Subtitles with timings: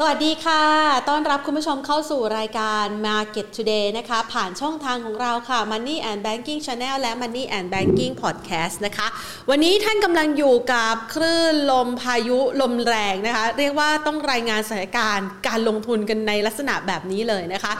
[0.00, 0.64] สวัสดีค่ะ
[1.08, 9.06] ต้อนรับคุณผู้ชมเข้าสู่รายการ Market Today นะคะ ผ่านช่องทางของเราค่ะ Money and Banking Channel และ Money and Banking Podcast นะคะ
[9.50, 17.72] วันนี้ท่านกำลังอยู่กับคลื่นลมพายุลมแรงนะคะ เรียกว่าต้องรายงานสถานการณ์การลงทุนกันในลักษณะแบบนี้เลยนะคะ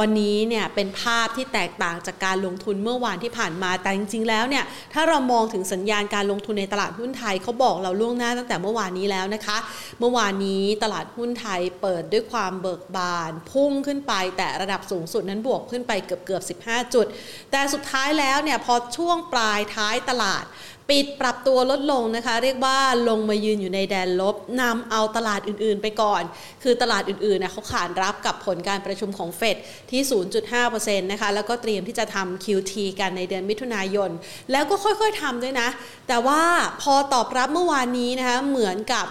[0.00, 4.64] วันนี้เนี่ยเป็นภาพที่แตกต่างจากการลงทุนเมื่อวานที่ผ่านมาแต่จริง ๆ แล้วเนี่ย
[4.94, 9.58] ถ้าเรามองถึงสัญญาณการลงทุนในตลาดหุ้นไทยเขาบอกเราล่วงหน้าตั้งแต่เมื่อวานนี้แล้วนะคะ
[10.00, 17.06] เมื่อวานนี้ตลาดหุ้นไทยเปิดด้วยความเบิกบาน พุ่งขึ้นไปแต่ระดับสูงสุดนั้นบวกขึ้นไปเกือบเกือบ15 จุด
[17.52, 20.44] แต่สุดท้ายแล้วเนี่ยพอช่วงปลายท้ายตลาด
[20.90, 22.78] ปิดปรับตัวลดลงนะคะ เรียกว่า
[23.08, 26.22] ลงมายืนอยู่ในแดนลบนำเอาตลาดอื่นๆไปก่อน
[26.62, 29.56] คือตลาดอื่นๆนะเขาขานรับกับผลการประชุมของเฟด
[29.90, 30.00] ที่
[30.50, 34.10] 0.5%นะคะแล้วก็เตรียมที่จะทำ QT กันในเดือนมิถุนายน
[34.52, 35.68] แล้วก็ค่อยๆทำด้วยนะ
[36.08, 36.42] แต่ว่า
[36.82, 39.06] พอตอบรับเมื่อวานนี้นะคะเหมือนกับ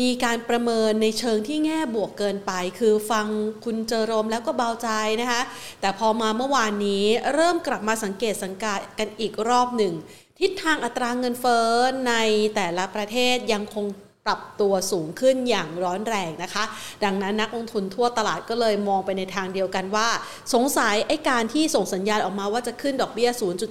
[0.00, 3.26] มีการประเมินในเชิงที่แง่บวกเกินไป คือฟัง
[3.64, 4.88] คุณเจอรมแล้วก็เบาใจ
[5.20, 5.42] นะคะ
[5.80, 9.94] แต่พอมาเมื่อวานนี้เริ่มกลับมาสังเกตสังกากันอีกรอบหนึ่ง
[10.40, 11.68] ทิศทางอัตราเงินเฟ้อ
[12.08, 12.14] ใน
[12.54, 13.84] แต่ละประเทศยังคง
[14.26, 16.64] ปรับตัวสูงขึ้นอย่างร้อนแรงนะคะ
[17.04, 20.08] ดังนั้นนักลงทุนทั่วตลาดก็เลยมองไปในทางเดียวกันว่า
[20.54, 23.30] สงสัยไอ้การที่ส่งสัญญาณออกมาว่าจะขึ้นดอกเบี้ย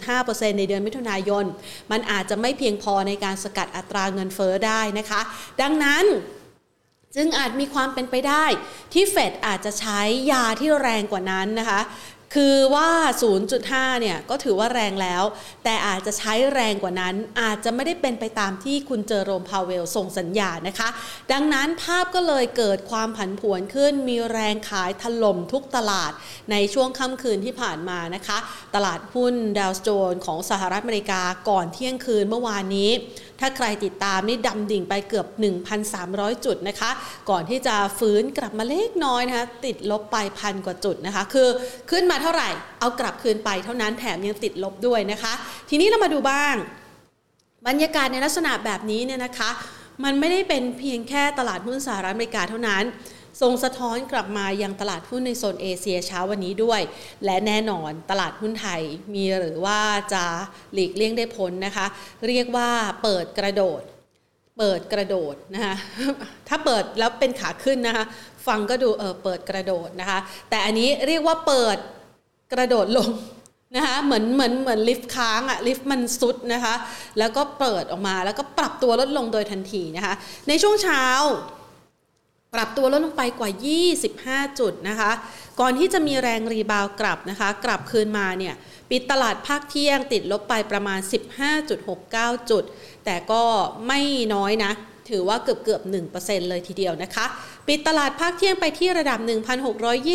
[0.09, 1.45] 0.5%ในเดือนมิถุนายน
[1.91, 5.21] มันอาจจะไม่เพียงพอในการสกัดอัตราเงินเฟ้อได้นะคะ
[5.61, 6.05] ดังนั้น
[7.15, 8.45] จึงอาจมีความเป็นไปได้
[8.93, 11.81] ที่เฟดอาจจะใช้ยาที่แรงกว่านั้นนะคะ
[12.33, 12.89] คือว่า
[13.43, 15.23] 0.5 เนี่ยก็ถือว่าแรงแล้ว
[15.63, 20.89] แต่อาจจะใช้แรงกว่านั้น อาจจะไม่ได้เป็นไปตามที่คุณเจอโรมพาวเวลส่งสัญญานะคะ
[21.31, 26.11] ดังนั้นภาพก็เลยเกิดความผันผวนขึ้น มีแรงขายถล่มทุกตลาด
[26.51, 28.37] ในช่วงค่ำคืนที่ผ่านมานะคะ
[28.75, 32.91] ตลาดหุ้นดาวโจนส์ของสหรัฐอเมริกาก่อนเที่ยงคืนเมื่อวานนี้
[33.39, 35.27] ถ้าใครติดตามนี่ดำดิ่งไปเกือบ
[35.85, 36.91] 1,300 จุดนะคะ
[37.29, 41.47] ก่อนที่จะฟื้นกลับมาเล็กน้อยนะคะ ติดลบไปพันกว่าจุดนะคะ คือ
[41.91, 42.49] ขึ้นมาเท่าไหร่
[42.79, 45.33] เอากลับคืนไปเท่านั้นแถมยังติดลบด้วยนะคะ
[45.69, 46.55] ทีนี้เรามาดูบ้าง
[47.67, 49.49] บรรยากาศในลักษณะแบบนี้เนี่ยนะคะ
[50.03, 52.83] มันไม่ได้เป็นเพียงแค่ตลาดหุ้นสหรัฐอเมริกาเท่านั้น
[53.41, 56.81] ส่งสะท้อนกลับมายังตลาดหุ้นในโซนเอเชียเช้าวันนี้ด้วย
[57.25, 58.81] และแน่นอนตลาดหุ้นไทย
[59.13, 59.79] มีหรือว่า
[60.13, 60.23] จะ
[60.73, 61.85] หลีกเลี่ยงได้พ้นนะคะ
[62.27, 62.69] เรียกว่า
[63.03, 63.81] เปิดกระโดด
[64.57, 65.75] เปิดกระโดดนะคะ
[66.47, 68.05] ถ้าเปิดแล้วเป็นขาขึ้นนะคะ
[68.47, 70.19] ฟังก็ดูเออเปิดกระโดดนะคะ
[70.49, 71.77] แต่อันนี้เรียกว่าเปิด
[72.53, 73.09] กระโดดลง
[73.75, 76.75] นะคะเหมือนเหมือนเหมือนลิฟต์ค้างอะลิฟต์มันซุดนะคะ
[77.19, 80.13] แล้วก็เปิดออกมาแล้วก็ปรับตัวลดลงโดยทันทีนะคะ
[80.47, 81.03] ในช่วงเช้า
[82.53, 83.51] ปรับตัวลดลงไปกว่า
[84.43, 85.11] 25 จุดนะคะ
[85.59, 88.53] ก่อนที่จะมีแรงรีบาวกลับนะคะ กลับคืนมาเนี่ย
[88.89, 90.99] ปิดตลาดภาคเที่ยงติดลบไปประมาณ
[91.75, 92.63] 15.69 จุด
[93.05, 93.43] แต่ก็
[93.87, 94.01] ไม่
[94.33, 94.71] น้อยนะ
[95.09, 95.81] ถือว่าเกือบเกือบ
[96.15, 97.25] 1%เลยทีเดียวนะคะ
[97.67, 99.19] ปิดตลาดภาคเที่ยงไปที่ระดับ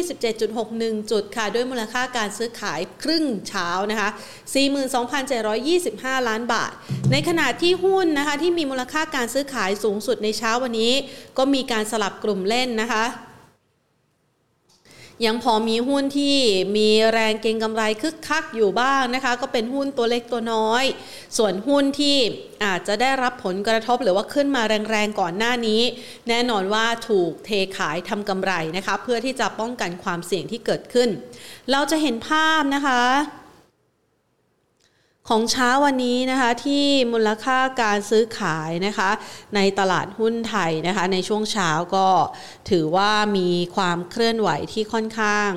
[0.07, 4.09] 1,627.61 จุดค่ะ ด้วยมูลค่าการซื้อขายครึ่งเช้านะคะ
[4.99, 6.73] 42,725 ล้านบาท
[7.13, 10.93] ในขณะที่หุ้นนะคะที่มีมูลค่าการซื้อขายสูงสุดในเช้าวันนี้
[11.39, 13.05] ก็มีการสลับกลุ่มเล่นนะคะ
[15.27, 16.37] ยังพอมีหุ้นที่
[16.77, 20.85] มีแรงเก็งกำไรคึกคักอยู่บ้างนะคะ ก็เป็นหุ้นตัวเล็กตัวน้อย
[21.37, 22.17] ส่วนหุ้นที่
[22.65, 25.83] อาจจะได้รับผลกระทบหรือว่าขึ้นมาแรงๆก่อนหน้านี้
[26.29, 31.09] แน่นอนว่าถูกเทขายทำกำไรนะคะ เพื่อที่จะป้องกันความเสี่ยงที่เกิดขึ้น
[31.71, 33.03] เราจะเห็นภาพนะคะ
[35.33, 39.11] ของเช้าวันนี้นะคะที่มูลค่าการซื้อขายนะคะ
[39.57, 42.07] ในตลาดหุ้นไทยนะคะในช่วงเช้าก็
[42.71, 45.51] ถือว่ามีความเคลื่อนไหวที่ค่อนข้าง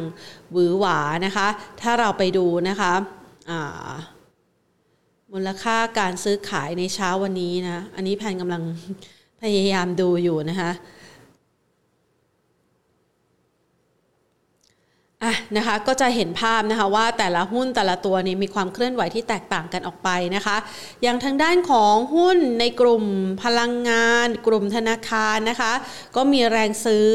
[0.52, 1.48] หวือหวานะคะ
[1.82, 2.94] ถ้าเราไปดูนะคะ
[5.34, 8.64] มูลค่าการซื้อขายในเช้าวันนี้นะอันนี้แพนกำลัง
[9.42, 10.72] พยายามดูอยู่นะคะ
[15.24, 20.58] อะนะคะก็จะเห็นภาพนะคะว่าแต่ละหุ้นแต่ละตัวนี้มีความเคลื่อนไหวที่แตกต่างกันออกไปนะคะ
[21.04, 23.06] อย่างทางด้านของหุ้นในกลุ่ม
[23.44, 25.74] พลังงาน กลุ่มธนาคารนะคะ
[26.16, 27.10] ก็มีแรงซื้อ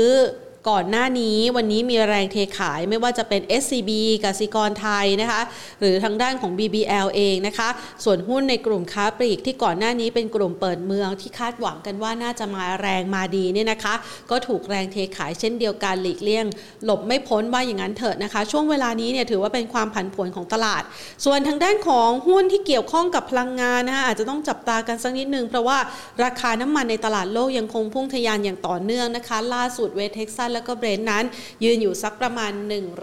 [0.70, 3.90] ก่อนหน้านี้วันนี้มีแรงเทขายไม่ว่าจะเป็น SCB
[4.24, 5.42] กสิกรไทยนะคะ
[5.80, 7.68] หรือทางด้านของ BBL เองนะคะ
[8.04, 13.94] ส่วนหุ้นในกลุ่มค้าปลีกที่ก่อนหน้านี้เป็นกลุ่มเปิดเมืองที่คาดหวังกันว่าน่าจะมาแรงมาดีเนี่ยนะคะ
[14.30, 16.46] ก็ถูกแรงเทขายเช่นเดียวกันหลีกเลี่ยง
[16.84, 20.82] หลบไม่พ้นว่าอย่างนั้นเถิดนะคะ ช่วงเวลานี้เนี่ยถือว่าเป็นความผันผวนของตลาด
[21.24, 25.78] ส่วนทางด้านของหุ้นที่เกี่ยวข้องกับพลังงานนะคะอาจจะต้องจับตากันสักนิดนึงเพราะว่า
[26.24, 31.24] ราคาน้ำมันในตลาดโลกยังคงพุ่งทะยานอย่างต่อเนื่องนะคะ ล่าสุดเวสต์เท็กซัสแล้วก็เบรนท์นั้น
[31.64, 32.52] ยืนอยู่สักประมาณ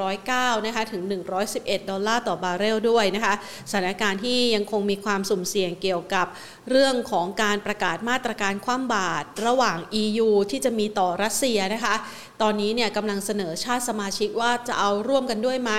[0.07, 1.01] 109นะคะถึง
[1.45, 3.33] 111 ดอลลาร์ต่อบาร์เรลด้วยนะคะ
[3.69, 6.27] สถานการณ์ที่ยังคงมีความสุ่มเสี่ยงเกี่ยวกับ
[6.69, 11.95] เรื่องของการประกาศมาตรการคว่ำบาตรระหว่าง EU ที่จะมีต่อรัสเซียนะคะ
[12.41, 15.71] ตอนนี้เนี่ยกำลังเสนอชาติสมาชิกว่าจะเอาร่วมกันด้วยไหม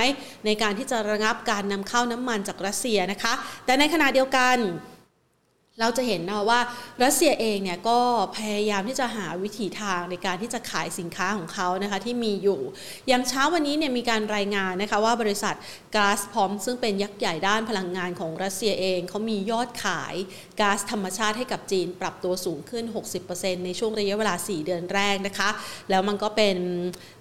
[0.46, 3.32] ในการที่จะระงับการนำเข้าน้ำมันจากรัสเซียนะคะ
[3.64, 4.58] แต่ในขณะเดียวกัน
[5.80, 6.60] เราจะเห็นนะว่า
[7.02, 7.98] รัสเซียเองเนี่ยก็
[8.36, 12.60] พยายามที่จะหาวิถีทางในการที่จะขายสินค้าของเขานะคะที่มีอยู่
[13.08, 15.54] อย่างเช้าวันนี้เนี่ยมีการรายงานนะคะว่าบริษัท
[15.96, 20.14] ก๊าซพร้อมซึ่งเป็นยักษ์ใหญ่ด้านพลังงานของรัสเซียเองเขามียอดขาย
[20.60, 22.84] ก๊าซธรรมชาติให้กับจีนปรับตัวสูงขึ้น
[23.24, 25.50] 60%ในช่วงระยะเวลา 4 เดือนแรกนะคะ
[25.90, 26.56] แล้วมันก็เป็น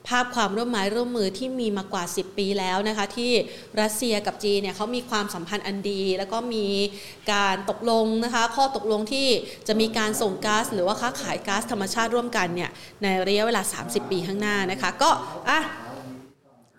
[0.08, 3.32] ภาพความร่วมไม้ร่วมมือที่มีมากว่า 10 ปีแล้วนะคะที่
[3.82, 6.68] รัสเซียกับจีนเนี่ยเขามีความสัมพันธ์อันดี แล้วก็มี
[7.34, 9.28] การตกลงนะคะข้อตกลงที่
[9.68, 12.70] จะมีการส่งก๊าซหรือว่าค้าขายก๊าซธรรมชาติร่วมกันเนี่ย
[13.04, 15.10] ในระยะเวลา 30 ปีข้างหน้านะคะก็
[15.50, 15.60] อะ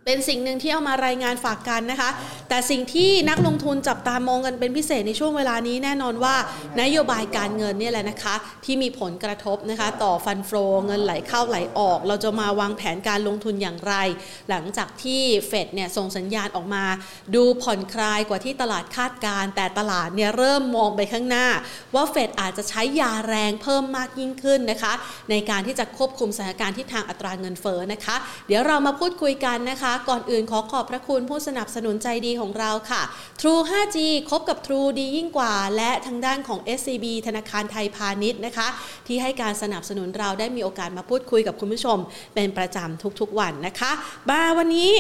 [0.05, 2.11] เป็นสิ่งหนึ่งที่เอามารายงานฝากกันนะคะ
[2.49, 6.35] แต่สิ่งที่นักลงทุนจับตามองกันเป็นพิเศษในช่วงเวลานี้แน่นอนว่า
[6.83, 8.35] นโยบายการเงินเนี่ยแหละนะคะ
[8.65, 10.51] ที่มีผลกระทบนะคะต่อฟันโฟ
[10.87, 13.95] เงินไหลเข้าไหลออก เราจะมาวางแผนการลงทุนอย่างไร
[14.51, 16.85] หลังจากที่เฟดเนี่ยส่งสัญญาณออกมา
[17.35, 21.47] ดูผ่อนคลายกว่าที่ตลาดคาดการแต่ตลาดเนี่ยเริ่มมองไปข้างหน้า
[21.95, 24.93] ว่าเฟดอาจจะใช้ยาแรงเพิ่มมากยิ่งขึ้นนะคะ
[25.31, 28.17] ในการที่จะควบคุมสถานการณ์ที่ทางอัตราเงินเฟ้อนะคะ
[28.47, 33.03] เดี๋ยวเรามาพูดคุยกันนะคะก่อนอื่นขอขอบพระคุณผู้สนับสนุนใจดีของเราค่ะ
[33.41, 33.99] True 5G
[34.31, 38.69] คบกับ True ดียิ่งกว่า และทางด้านของ SCB ธนาคารไทยพาณิชย์นะคะ
[39.07, 41.99] ที่ให้การสนับสนุนเราได้มีโอกาสมาพูดคุยกับคุณผู้ชม
[42.35, 43.93] เป็นประจำทุกๆวันนะคะ
[44.31, 44.93] มาวันนี้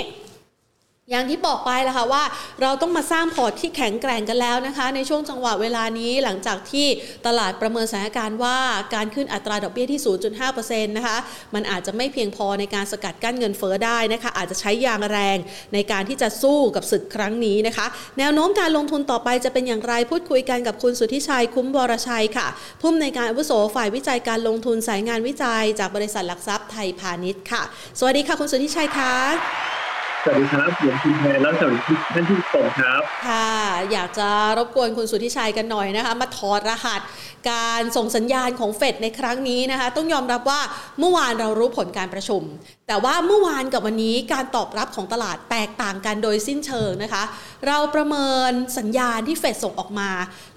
[1.10, 2.24] อย่างที่บอกไปแล้วค่ะว่า
[2.62, 6.86] เราต้องมาสร้างพอร์ตที่แข็งแกร่งกันแล้วนะคะ ในช่วงจังหวะเวลานี้หลังจากที่
[7.26, 8.58] ตลาดประเมินสถานการณ์ว่า
[8.94, 10.00] การขึ้นอัตราดอกเบี้ยที่
[10.44, 11.16] 0.5%นะคะ
[11.54, 15.38] มันอาจจะไม่เพียงพอในการสกัดกั้นเงินเฟ้อได้นะคะ อาจจะใช้ยางแรง
[15.74, 17.86] ในการที่จะสู้กับศึกครั้งนี้นะคะ
[18.18, 22.46] แนวโน้มการลงทุนต่อไปจะเป็นอย่างไรพูดคุยกันกับคุณสุทธิชัยคุ้มวรชัยค่ะ
[22.80, 27.62] ผู้อำนวยการอาวุโสฝ่ายวิจัยการลงทุนสายงานวิจัย จากบริษัทหลักทรัพย์ไทยพาณิชย์ค่ะ
[27.98, 29.83] สวัสดีค่ะคุณสุทธิชัยค่ะ
[30.26, 33.54] สวัสดีครับผมคุณแพรแล้วสวัสดีท่านที่ชมครับ ค่ะ
[33.92, 34.28] อยากจะ
[34.58, 37.00] รบกวนคุณสุทธิชัยกันหน่อยนะคะ มาถอดรหัส
[37.50, 40.60] การส่งสัญญาณของเฟดในครั้งนี้นะคะ ต้องยอมรับว่า
[40.98, 42.42] เมื่อวานเรารู้ผลการประชุม
[42.88, 47.22] แต่ว่าเมื่อวานกับวันนี้การตอบรับของตลาดแตกต่างกันโดยสิ้นเชิงนะคะ
[47.66, 50.10] เราประเมินสัญญาณที่เฟดส่งออกมา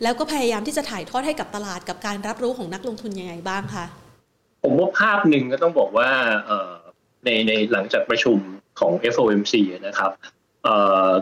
[0.03, 3.85] แล้วก็พยายามที่จะถ่ายทอดให้กับตลาดกับการรับรู้ของนักลงทุนยังไงบ้างคะ
[4.63, 6.09] ผมว่าภาพหนึ่งก็ต้องบอกว่า
[7.25, 8.37] ในในหลังจากประชุม
[8.79, 9.53] ของ FOMC
[9.87, 10.11] นะครับ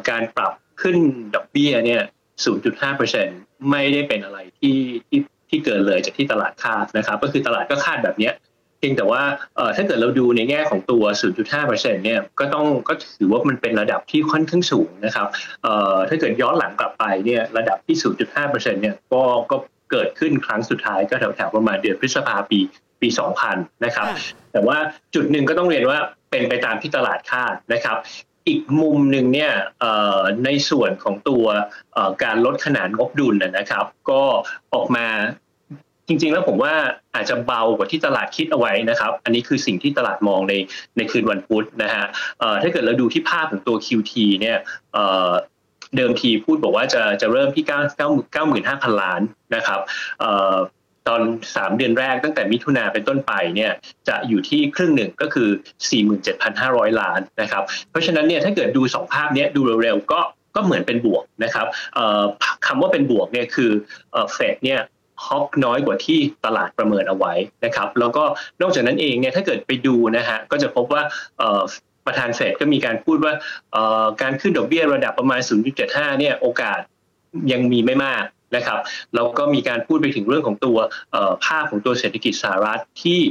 [0.10, 0.98] การปรับขึ้น
[1.36, 2.02] ดอกเบี้ยเนี่ย
[2.86, 5.20] 0.5%ไม่ได้เป็นอะไรที่ที่
[5.50, 8.32] ที่เกินเลยจากที่ตลาดคาดนะครับ ก็คือตลาดก็คาดแบบนี้
[8.80, 9.22] เพียงแต่ว่า
[9.76, 11.04] ถ้าเกิดเราดูในแง่ของตัว
[11.54, 15.28] 0.5%เนี่ยก็ต้องก็ถือว่ามันเป็นระดับที่ค่อนข้างสูงนะครับ
[16.10, 17.96] ถ้าเกิดย้อนหลังกลับไปเนี่ยระดับที่
[18.34, 19.58] 0.5%เนี่ยก็ก็
[19.92, 22.60] เกิดขึ้นครั้งสุดท้ายก็แถวๆประมาณเดือนพฤษภาปี
[23.02, 23.08] ปี
[23.48, 24.08] 2000 นะครับ
[24.52, 24.78] แต่ว่า
[25.16, 26.00] จุดหนึ่งก็ต้องเรียนว่า
[26.36, 27.98] เป็นไปตามที่ตลาดคาดนะครับ
[28.48, 29.52] อีกมุมหนึ่งเนี่ย
[30.46, 31.46] ในส่วนของตัว
[32.24, 34.22] การลดขนาดงบดุลนะครับ ก็
[34.74, 35.08] ออกมา
[36.08, 36.74] จริงๆ แล้วผมว่า
[37.16, 40.54] อาจจะเบากว่าที่ตลาดคิดเอาไว้นะครับ อันนี้คือสิ่งที่ตลาดมองใน
[40.98, 42.06] ในคืนวันพุธนะฮะ
[42.62, 44.58] ถ้าเกิดเราดูที่ภาพของตัว QT เนี่ย
[45.96, 49.22] เดิมทีพูดบอกว่าจะจะเริ่มที่9 9 95,000 ล้าน
[49.56, 49.80] นะครับ
[51.08, 51.22] ตอน
[51.54, 53.72] 3 เดือนแรกตั้งแต่มิถุนาเป็นต้นไปเนี่ย
[54.08, 55.50] จะอยู่ที่ครึ่งหนึ่งก็คือ
[56.26, 60.20] 47,500 ล้านนะครับเพราะฉะนั้นเนี่ยถ้าเกิดดู 2 ภาพนี้ดูเร็วๆก็
[60.56, 61.66] ก็เหมือนเป็นบวกนะครับ
[62.68, 63.72] คำว่าเป็นบวกเนี่ยคือ
[64.34, 64.80] เฟดเนี่ย
[65.28, 67.34] ฮอกน้อยกว่าที่ตลาดประเมินเอาไว้
[67.66, 68.24] นะครับ แล้วก็
[68.62, 71.02] นอกจากนั้นเองเนี่ยถ้าเกิดไปดูนะฮะก็จะพบว่า
[72.06, 73.34] ประธานเฟดก็มีการพูดว่า
[74.22, 75.42] การขึ้นดอกเบี้ยระดับประมาณ
[75.80, 76.80] 0.75 เนี่ยโอกาส
[77.52, 78.24] ยังมีไม่มาก
[78.56, 78.80] นะครับ
[79.16, 80.78] แล้วก็มีการพูดไปถึงเรื่องของตัว
[81.46, 83.22] ภาพของตัวเศรษฐกิจสหรัฐที่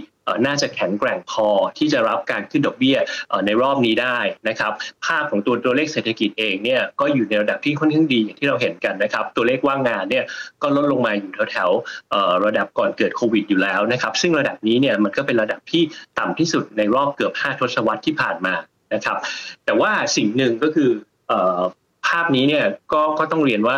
[0.47, 2.97] น่าจะแข็งแกร่งพอที่จะรับการขึ้นดอกเบี้ย
[3.47, 4.19] ในรอบนี้ได้
[4.49, 4.73] นะครับ
[5.07, 10.25] ภาพของตัวตัวเลขเศรษฐกิจเองเนี่ยก็อยู่ในระดับที่ค่อนข้างดีอย่างที่เราเห็นกันนะครับ ตัวเลขว่างงานเนี่ย
[10.63, 15.83] ก็ลดลงมาอยู่แถวๆระดับก่อนเกิดโควิดอยู่แล้วนะครับ ซึ่งระดับนี้เนี่ยมันก็เป็นระดับที่
[16.19, 18.55] ต่ำที่สุดในรอบเกือบ 5 ทศวรรษที่ผ่านมา
[18.95, 19.17] นะครับ
[19.65, 20.91] แต่ว่าสิ่งหนึ่งก็คือ
[22.07, 23.77] ภาพนี้เนี่ยก็ก็ต้องเรียนว่า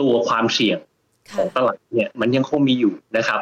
[0.00, 0.78] ตัวความเสี่ยง
[1.36, 3.40] ของตลาดเนี่ยมันยังคงมีอยู่นะครับ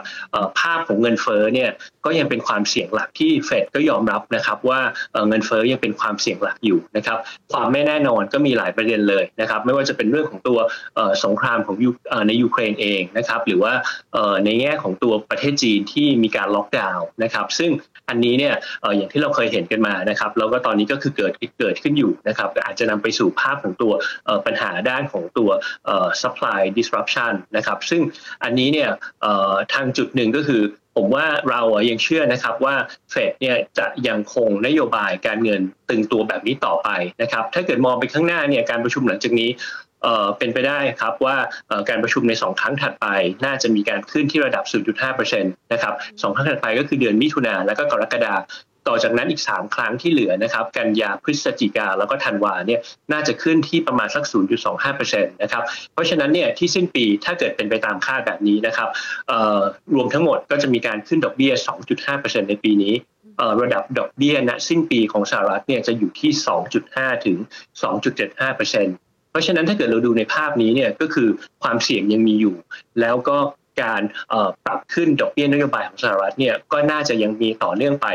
[0.60, 1.70] ภาพของเงินเฟ้อเนี่ย
[2.04, 4.80] ก็ยังเป็นความเสี่ยงหลักที่เฟดก็ยอมรับนะครับว่า
[5.28, 7.18] เงินเฟ้อยังเป็นความเสี่ยงหลักอยู่นะครับ
[7.52, 10.58] ความไม่แน่นอนก็มีหลายประเด็นเลยนะครับไม่ว่าจะเป็นเรื่องของตัว
[11.24, 11.76] สงครามของ
[12.28, 13.72] ในยูเครนเองนะครับหรือว่า
[14.44, 17.70] ในแง่ของตัวประเทศจีนที่มีการล็อกดาวน์นะครับซึ่ง
[18.08, 18.54] อันนี้เนี่ย
[18.96, 23.92] อย่างที่เราเคยเห็นกันมานะครับแล้วก็ตอนนี้ก็คือเกิดเกิดขึ้นอยู่นะครับอาจจะนำไปสู่ภาพของตัว
[24.46, 25.50] ปัญหาด้านของตัว
[26.22, 28.02] supply disruption นะครับซึ่ง
[28.44, 28.90] อันนี้เนี่ย
[29.72, 30.62] ทางจุดหนึ่งก็คือ
[30.96, 31.60] ผมว่าเรา
[31.90, 32.74] ยังเชื่อนะครับว่า
[33.10, 36.88] เฟดเนี่ยจะยังคงนโยบายการเงินตึงตัวแบบนี้ต่อไป
[37.22, 39.50] นะครับ ถ้าเกิดมองไปข้างหน้าเนี่ยการประชุมหลังจากนี้
[40.38, 41.36] เป็นไปได้ครับว่า
[41.88, 43.06] การประชุมใน 2 ครั้งถัดไป
[43.44, 44.64] น่าจะมีการขึ้นที่ระดับ
[45.12, 48.34] 0.5%นะครับสองครั้งถัดไปก็คือเดือนมิถุนาและก็กรกฎา
[48.88, 52.80] ต่อจากนั้นอีก 3 ครั้งที่เหลือนะครับ กันยาพฤศจิกาแล้วก็ธันวาเนี่ย
[53.12, 54.24] น่าจะขึ้นที่ประมาณสัก
[54.78, 58.88] 0.25%นะครับ เพราะฉะนั้นเนี่ยที่สิ้นปีถ้าเกิดเป็นไปตามค่าแบบนี้นะครับ
[59.94, 61.52] รวมทั้งหมดก็จะมีการขึ้นดอกเบี้ย
[62.00, 62.94] 2.5%ในปีนี้
[63.62, 66.30] ระดับดอกเบี้ยณสิ้นปีของสหรัฐเนี่ยจะอยู่ที่
[66.78, 67.36] 2.5 ถึง
[67.80, 71.28] 2.75%เพราะฉะนั้นถ้าเกิดเราดูในภาพนี้เนี่ยก็คือ
[71.62, 72.54] ความเสี่ยงยังมีอยู่
[73.00, 73.36] แล้วก็
[73.82, 74.00] การ
[74.66, 78.06] ปรับขึ้นดอกเบี้ยนโยบายของสหรัฐเนี่ยก็น่าจะยังมีต่อเนื่องไป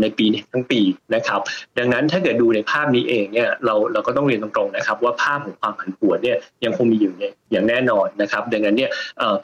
[0.00, 0.80] ในปีทั้งปี
[1.14, 1.40] นะครับ
[1.78, 7.12] ดังนั้นถ้าเกิดดูในภาพนี้เองเนี่ยเราเราก็ต้องเรียนตรงๆนะครับว่าภาพของความผันผวนเนี่ยยังคงมีอยู่
[7.50, 8.90] อย่างแน่นอนนะครับดังนั้นเนี่ย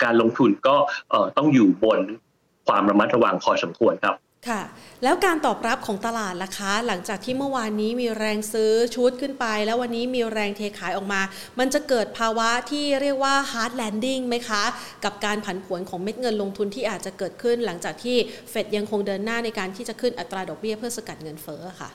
[0.05, 0.77] การลงทุนก็
[1.37, 2.01] ต้องอยู่บน
[2.69, 4.17] ความระมัดระวังพอสมควรครับ
[4.49, 4.63] ค่ะ
[5.03, 11.21] แล้วการตอบรับของตลาดล่ะคะ หลังจากที่เมื่อวานนี้มีแรงซื้อชุดขึ้นไป แล้ววันนี้มีแรงเทขายออกมา
[11.59, 14.63] มันจะเกิดภาวะที่เรียกว่า hard landing ไหมคะ
[15.05, 18.17] กับการผันผวนของเม็ดเงินลงทุนที่อาจจะเกิดขึ้น หลังจากที่
[18.51, 21.91] เฟดยังคงเดินหน้าในการที่จะขึ้นอัตราดอกเบี้ยเพื่อสกัดเงินเฟ้อค่ะ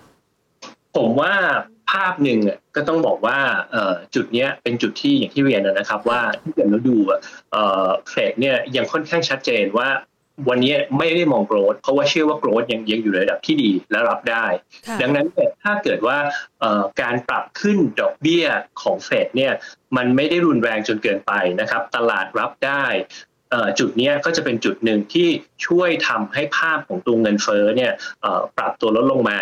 [0.98, 1.34] ผมว่า
[1.92, 2.40] ภาพหนึ่ง
[2.76, 3.38] ก็ต้องบอกว่า
[4.16, 6.98] จุดนี้เป็นจุดที่อย่างที่เรียนนะครับว่าที่เกิดเราดู
[8.10, 9.90] เฟดเนี่ยยังค่อนข้างชัดเจนว่า
[10.50, 14.46] วันนี้ไม่ได้มองโกรดเพราะว่าเชื่อว่าโกรดยังยังอยู่ในระดับที่ดีและรับได้
[15.02, 15.28] ดังนั้น
[15.64, 16.18] ถ้าเกิดว่า
[17.02, 18.46] การปรับขึ้นดอกเบี้ย
[18.82, 19.54] ของเฟดเนี่ย
[19.98, 22.86] มันไม่ได้รุนแรงจนเกินไปนะครับ ตลาดรับได้
[23.80, 25.28] จุดนี้ก็จะเป็นจุดหนึ่งที่
[25.66, 27.92] ช่วยทำให้ภาพของตัวเงินเฟ้อเนี่ย
[28.58, 29.40] ปรับตัวลดลงมา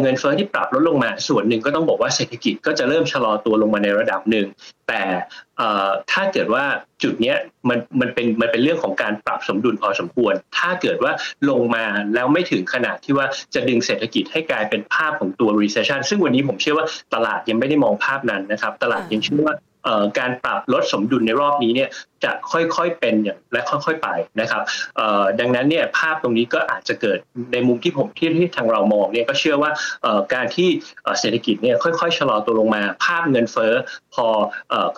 [0.00, 4.46] เงินเฟ้อที่ปรับลดลงมา ส่วนหนึ่งก็ต้องบอกว่าเศรษฐกิจก็จะเริ่มชะลอตัวลงมาในระดับหนึ่ง
[4.88, 5.02] แต่
[6.12, 6.64] ถ้าเกิดว่า
[7.02, 7.34] จุดนี้
[7.68, 11.12] มันมันเป็นมันเป็นเรื่องของการปรับสมดุลพอสมควร ถ้าเกิดว่า
[11.50, 11.84] ลงมา
[12.14, 19.54] แล้วไม่ถึงขนาดที่ว่าจะดึงเศรษฐกิจให้กลายเป็นภาพของตัว recession ซึ่งวันนี้ผมเชื่อว่าตลาดยังไม่ได้มองภาพนั้นนะครับ ตลาดยังเชื่อว่า
[20.18, 21.88] การปรับลดสมดุลในรอบนี้เนี่ย
[22.24, 24.08] จะค่อยๆเป็นอย่างและค่อยๆไป
[24.40, 24.62] นะครับ
[25.40, 27.18] ดังนั้นเนี่ยภาพตรงนี้ก็อาจจะเกิด
[27.52, 29.70] ในมุมที่ผมที่ที่ทางเรามองเนี่ยก็เชื่อว่า
[30.34, 30.68] การที่
[31.20, 33.72] เศรษฐกิจเนี่ยค่อยๆชะลอตัวลงมา ภาพเงินเฟ้อ
[34.14, 34.26] พอ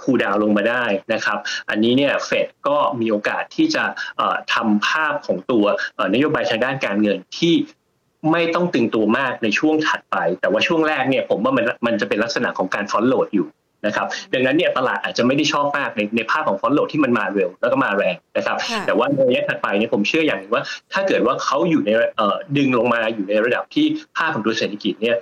[0.02, 1.38] คูดาวลงมาได้นะครับ
[1.70, 3.84] อันนี้เนี่ยเฟดก็มีโอกาสที่จะ
[4.54, 5.64] ทำภาพของตัว
[6.14, 7.54] นโยบายทางด้านการเงินที่
[8.32, 13.46] ไม่ต้องตึงตัวมากในช่วงถัดไป แต่ว่าช่วงแรกเนี่ยผมว่ามันมันจะเป็นลักษณะของการฟอนโหลดอยู่
[13.86, 21.90] นะครับดังนั้นเนี่ยตลาดอาจจะไม่ได้ชอบมากในในภาพของฟอนโหลดที่มันมาเร็วแล้วก็มาแรงนะครับ แต่ว่าในระยะถัดไปเนี่ยผมเชื่ออย่างนึงว่า ถ้าเกิดว่าเขาอยู่ใน
[22.56, 23.86] ดึงลงมาอยู่ในระดับที่
[24.16, 25.16] ภาพของตัวเศรษฐกิจเนี่ย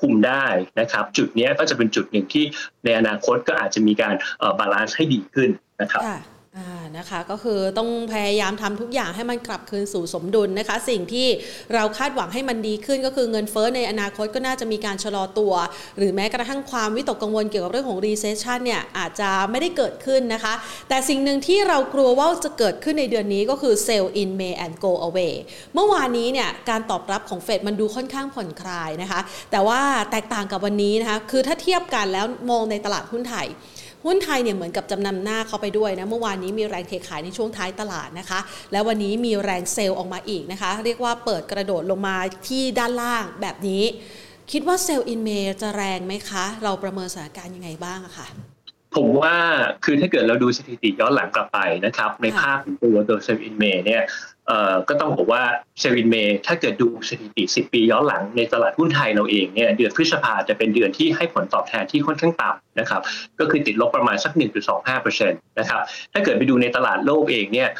[0.00, 0.46] คุมได้
[0.80, 2.44] นะครับจุดนี้ก็จะเป็นจุดหนึ่งที่
[2.84, 4.14] ในอนาคตก็อาจจะมีการ
[4.58, 5.50] balance ให้ดีขึ้น
[5.82, 6.18] นะครับอ่า
[6.98, 11.26] นะคะก็คือต้องพยายามทำทุกอย่างให้มันกลับคืนสู่สมดุลนะคะ สิ่งที่
[11.74, 15.52] เราคาดหวังให้มันดีขึ้นก็คือเงินเฟ้อในอนาคตก็น่าจะมีการชะลอตัว
[15.98, 20.54] หรือแม้กระทั่งความวิตกกังวลเกี่ยวกับเรื่องของ recession เนี่ยอาจจะไม่ได้เกิดขึ้นนะคะ
[20.88, 25.32] แต่สิ่งหนึ่งที่เรากลัวว่าจะเกิดขึ้นในเดือนนี้ก็คือ sell in May and go away
[25.74, 29.20] เมื่อวานนี้เนี่ยการตอบรับของเฟดมันดูค่อนข้างผ่อนคลายนะคะ
[29.50, 29.80] แต่ว่า
[30.10, 33.48] แตกต่างกับวันนี้นะคะคือถ้าเทียบกันแล้วมองในตลาดหุ้นไทย
[34.04, 38.40] หุ้นไทยเนี่ยเหมือนกับจำนำหน้าเขาไปด้วยนะเมื่อวานนี้มีแรงเทขายในช่วงท้ายตลาดนะคะ
[38.72, 42.16] และวันนี้มีแรง sell ออกมาอีกนะคะ เรียกว่าเปิดกระโดดลงมา
[42.48, 43.82] ที่ด้านล่างแบบนี้
[44.52, 45.30] คิดว่า Sell in May
[45.62, 48.28] จะแรงไหมคะ เราประเมินสถานการณ์ยังไงบ้างอะคะ
[48.96, 49.34] ผมว่า
[49.84, 54.02] คือถ้าเกิดเราดูสถิติย้อนหลังกลับไปนะครับ ในภาพของตัวตัว Sell in May เนี่ย
[54.88, 55.42] ก็ต้องบอกว่า
[55.80, 63.02] Sell in May ถ้าเกิดดูสถิติ 10 ปีย้อนหลังในตลาดหุ้นไทยเราเองเนี่ยเดือนพฤษภาจะเป็นเดือนที่ให้ผลตอบแทนที่ค่อนข้างต่ำนะครับ
[63.38, 64.32] ก็คือติดลบประมาณสัก
[64.80, 65.80] 1.25%นะครับ
[66.12, 67.70] ถ้าเกิดไปดูในตลาดโลกเองเนี่ย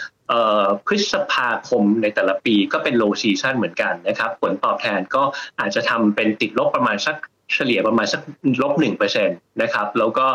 [0.87, 5.23] พฤษภาคมในแต่ละปีก็เป็น low season เหมือนกันนะครับ ผลตอบแทนก็
[5.61, 7.16] อาจจะทำเป็นติดลบประมาณสัก
[7.53, 8.21] เฉลี่ยประมาณสัก
[8.63, 10.27] ลบหนึ่งเปอร์เซ็นต์นะครับแล้วก็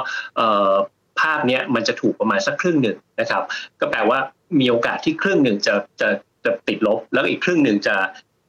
[1.19, 3.43] ภาพนี้มันจะถูกประมาณสักครึ่งหนึ่งนะครับ
[3.79, 4.19] ก็แปลว่า
[4.59, 6.09] มีโอกาสที่ครึ่งหนึ่งจะจะ
[6.45, 7.95] จะติดลบ แล้วอีกครึ่งหนึ่งจะ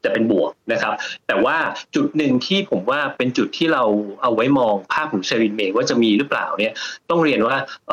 [0.04, 0.94] จะเป็นบวกนะครับ
[1.28, 1.56] แต่ว่า
[1.94, 3.84] จุดหนึ่งที่ผมว่าเป็นจุดที่เรา
[4.22, 6.74] เอาไว้มองภาพของเซรินเมว่าจะมีหรือเปล่าเนี่ย
[7.10, 7.56] ต้องเรียนว่า
[7.88, 7.92] เ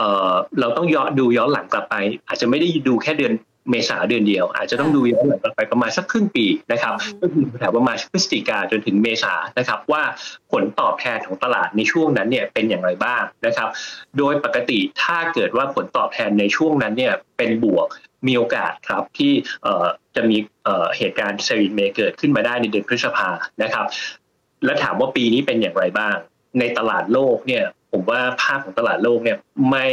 [0.59, 1.95] เราต้องย้อนดูย้อนหลังกลับไป
[2.27, 3.33] อาจจะไม่ได้ดูแค่เดือน
[3.69, 10.03] เมษาเดือนเดียว อาจจะต้องดูย้อนหลังไปประมาณสักครึ่งปีนะครับก็คือแถวประมาณพฤศจิกาจนถึงเมษานะครับว่า
[10.51, 13.69] ผลตอบแทนของตลาดในช่วงนั้นเนี่ยเป็นอย่างไรบ้างนะครับ
[14.17, 17.87] โดยปกติถ้าเกิดว่าผลตอบแทนในช่วงนั้นเนี่ยเป็นบวก
[18.27, 19.33] มีโอกาสครับที่
[20.15, 20.37] จะมี
[20.97, 23.29] เหตุการณ์เซรินเมเกิดขึ้นมาได้ในเดือนพฤษภา
[23.63, 23.85] นะครับ
[24.65, 26.15] และถามว่าปีนี้เป็นอย่างไรบ้าง
[26.59, 29.37] ในตลาดโลกเนี่ยผมว่าภาพของตลาดโลกเนี่ย
[29.69, 29.85] ไม่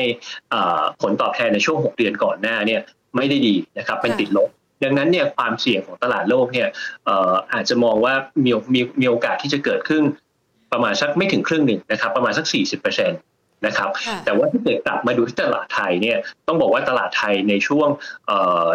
[1.02, 2.80] ผลตอบแทนในช่วง 6 เดือนก่อนหน้าเนี่ย
[3.16, 4.48] ไม่ได้ดีนะครับเป็นติดลบ
[4.84, 6.68] ดังนั้นเนี่ยความเสี่ยงของตลาดโลกเนี่ย
[7.52, 10.02] อาจจะมองว่ามีมีมีโอกาสที่จะเกิดขึ้น
[10.72, 13.90] ประมาณสักไม่ถึงครึ่งหนึ่งนะครับ ประมาณสัก 40%นะครับ
[14.24, 16.18] แต่ว่าถ้าเกิดกลับมาดูที่ตลาดไทยเนี่ย
[16.48, 17.88] ต้องบอกว่าตลาดไทยในช่วง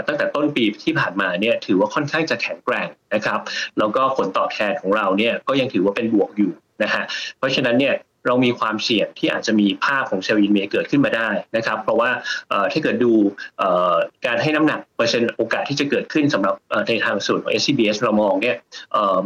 [0.08, 3.40] ตั้งแต่ต้นปีที่ผ่านมาเนี่ยถือว่าค่อนข้างจะแข็งแกร่งนะครับ
[3.78, 6.52] แล้วก็ผลตอบแทนของเราเนี่ยก็ยังถือว่าเป็นบวกอยู่
[6.84, 7.04] นะฮะ
[7.38, 7.94] เพราะฉะนั้นเนี่ย
[8.28, 12.10] เรามีความเสี่ยงที่อาจจะมีภาพของ Sell in May เกิดขึ้นมาได้นะครับ เพราะว่า
[12.72, 13.12] ถ้าเกิดดู
[14.26, 16.56] การให้น้ำหนักเปอร์เซ็นต์โอกาสที่จะเกิดขึ้นสำหรับ
[16.88, 18.56] ในทางส่วนของ SCBS เรามองเนี่ย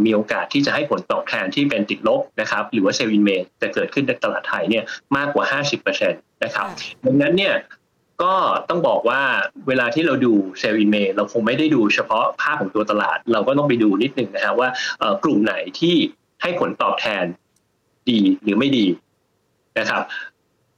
[0.06, 3.30] มีโอกาสที่จะให้ผลตอบแทนที่เป็นติดลบนะครับหรือว่า Sell in May
[3.62, 4.84] จะเกิดขึ้นในตลาดไทยเนี่ย
[5.18, 5.46] มากกว่า
[5.94, 6.68] 50%นะครับ
[7.06, 7.56] ดังนั้นเนี่ย
[8.24, 8.34] ก็
[8.70, 9.22] ต้องบอกว่า
[9.68, 14.70] เวลาที่เราดู Sell in May เราคงไม่ได้ดูเฉพาะภาพของตัวตลาด เราก็ต้องไปดูนิดนึงนะครับว่า
[15.24, 15.96] กลุ่มไหนที่
[16.42, 17.24] ให้ผลตอบแทน
[18.10, 18.86] ดีหรือไม่ดี
[19.80, 20.04] นะครับ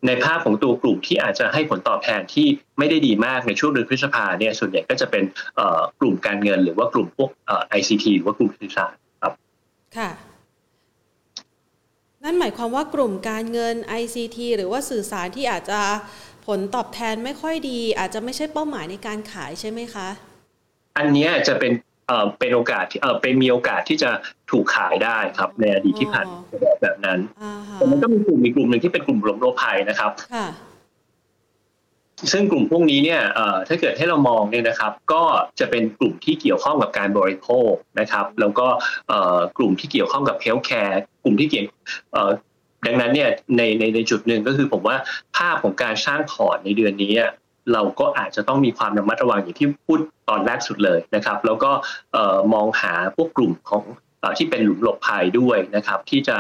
[0.08, 5.24] ในภาพของตัวกลุ่มที่อาจจะให้ผลตอบแทนที่ไม่ได้ดีมากในช่วงเดือนพฤษภาเนี่ยส่วนใหญ่ก็จะเป็น
[6.00, 7.30] กลุ่มการเงิน หรือว่ากลุ่มพวก
[7.70, 9.34] ไอซีทีหรือว่ากลุ่มสื่อสารครับ
[9.98, 10.10] ค่ะ
[12.24, 15.82] นั่นหมายความว่ากลุ่มการเงิน ICT หรือว่าสื่อสารที่อาจจะ
[16.48, 20.08] ผลตอบแทนไม่ค่อยดี อาจจะไม่ใช่เป้าหมายในการขายใช่ไหมคะ
[20.98, 21.72] อันนี้จะเป็น
[22.08, 24.10] เอ่อเป็นโอกาสที่เอ่อเป็นมีโอกาสที่จะ
[24.52, 26.28] ถูกขายได้ครับในอดีตที่ผ่าน
[26.82, 27.20] แบบนั้น
[27.76, 30.12] แต่มันก็มีกลุ่มมีกลุ่มหนึ่งที่เป็นกลุ่มหลมโลภัยนะครับ
[32.32, 33.22] ซึ่งกลุ่มพวกนี้เนี่ย
[33.68, 35.24] ถ้าเกิดให้เรามองเนี่ยนะครับ ก็
[35.60, 38.68] จะเป็นกลุ่มที่เกี่ยวข้องกับการบริโภคนะครับ แล้วก็
[39.58, 41.66] กลุ่มที่เกี่ยวข้องกับ healthcare กลุ่มที่เกี่ยว
[42.86, 44.98] ดังนั้นเนี่ยในในในจุดหนึ่งก็คือผมว่า
[45.38, 47.14] ภาพของการสร้างพอร์ตในเดือนนี้
[47.74, 51.72] เราก็อาจจะต้องมีความระมัดระวังอย่างที่พูดตอนแรกสุดเลยนะครับ แล้วก็
[52.54, 53.84] มองหาพวกกลุ่มของ
[54.40, 56.38] ที่เป็นหลุมหลบภัยด้วยนะครับ ที่จะ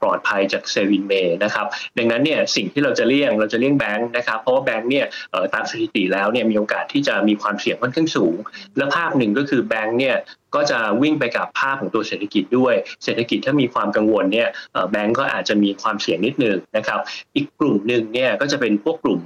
[0.00, 1.66] ปลอดภัยจาก Sell in May นะครับ
[1.98, 5.06] ดังนั้นเนี่ยสิ่งที่เราจะเลี่ยงเราจะเลี่ยงแบงค์นะครับ เพราะว่าแบงค์เนี่ย
[5.54, 8.36] ตามสถิติแล้วเนี่ยมีโอกาสที่จะมีความเสี่ยงค่อนข้างสูง
[8.76, 10.16] และภาพหนึ่งก็คือแบงค์เนี่ย
[10.54, 14.48] ก็จะวิ่งไปกับภาพของตัวเศรษฐกิจด้วย เศรษฐกิจถ้ามีความกังวลเนี่ย
[14.90, 17.00] แบงก์ก็อาจจะมีความเสี่ยงนิดนึงนะครับ
[17.36, 19.20] อีกกลุ่มหนึ่งเนี่ยก็จะเป็นพวกกลุ่ม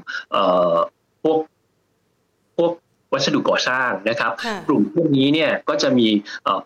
[1.23, 1.39] พวก
[2.57, 2.73] พวก
[3.13, 4.33] วัสดุก่อสร้างนะครับ
[4.69, 6.09] กลุ่มพวกนี้เนี่ยก็จะมี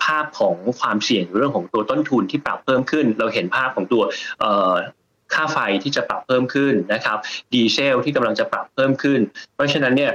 [0.05, 4.03] ภาพของความเสี่ยงเรื่องของตัวต้นทุนที่ปรับเพิ่มขึ้น เราเห็นภาพของตัว
[5.35, 7.19] ค่าไฟที่จะปรับเพิ่มขึ้นนะครับ
[7.53, 9.21] ดีเซลที่กำลังจะปรับเพิ่มขึ้น
[9.55, 10.13] เพราะฉะนั้นเนี่ย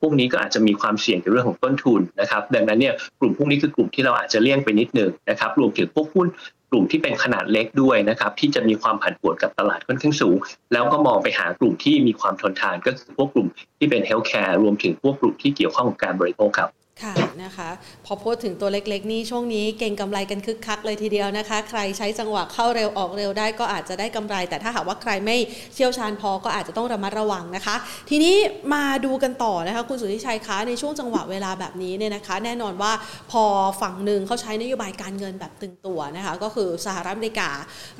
[0.00, 6.28] พวกนี้ก็อาจจะมีความเสี่ยงเกี่ยวเรื่องของต้นทุนนะครับ ดังนั้นเนี่ยกลุ่มพวกนี้คือกลุ่มที่เราอาจจะเลี่ยงไปนิดหนึ่งนะครับ รวมถึงพวกหุ้น
[6.72, 10.36] กลุ่มที่เป็นขนาดเล็กด้วยนะครับที่จะมีความผันผวนกับตลาดค่อนข้างสูง
[10.72, 16.70] แล้วก็มองไปหากลุ่มที่มีความทนทานก็คือพวกกลุ่มที่เป็นเฮลท์แคร์รวมถึงพวกกลุ่มที่เกี่ยวข้องกับการบริโภคครับ
[17.02, 17.68] ค่ะนะคะ
[18.06, 25.36] พอพูดถึงตัวเล็กๆ นี่ช่วงนี้เก่งกำไรกันคึกคักเลยทีเดียวนะคะ ใครใช้จังหวะเข้าเร็วออกเร็วได้ก็อาจจะได้กำไร แต่ถ้าหากว่าใครไม่
[25.74, 27.76] เชี่ยวชาญพอก็อาจจะต้องระมัดระวังนะคะ
[28.10, 28.34] ทีนี้
[28.74, 32.92] มาดูกันต่อนะคะคุณสุทธิชัยคะในช่วงจังหวะเวลาแบบนี้เนี่ยนะคะ แน่นอนว่า
[33.32, 33.44] พอ
[33.82, 37.50] ฝั่งหนึ่งเขาใช้นโยบายการเงินแบบตึงตัวนะคะก็คือสหรัฐอเมริกา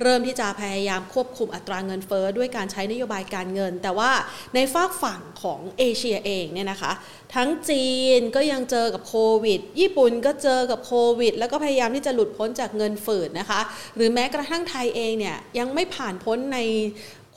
[0.02, 4.10] เริ่มที่จะพยายามควบคุมอัตราเงินเฟ้อด้วยการใช้นโยบายการเงิน แต่ว่า
[4.54, 6.92] ในฝากฝั่งของเอเชียเองเนี่ยนะคะ
[7.34, 7.86] ทั้งจี
[8.18, 13.60] นก็ยังเจอกับโควิด ญี่ปุ่นก็เจอกับโควิด แล้วก็พยายามที่จะหลุดพ้นจากเงินฝืดนะคะ
[13.96, 16.58] หรือแม้กระทั่งไทยเองเนี่ยยังไม่ผ่านพ้นใน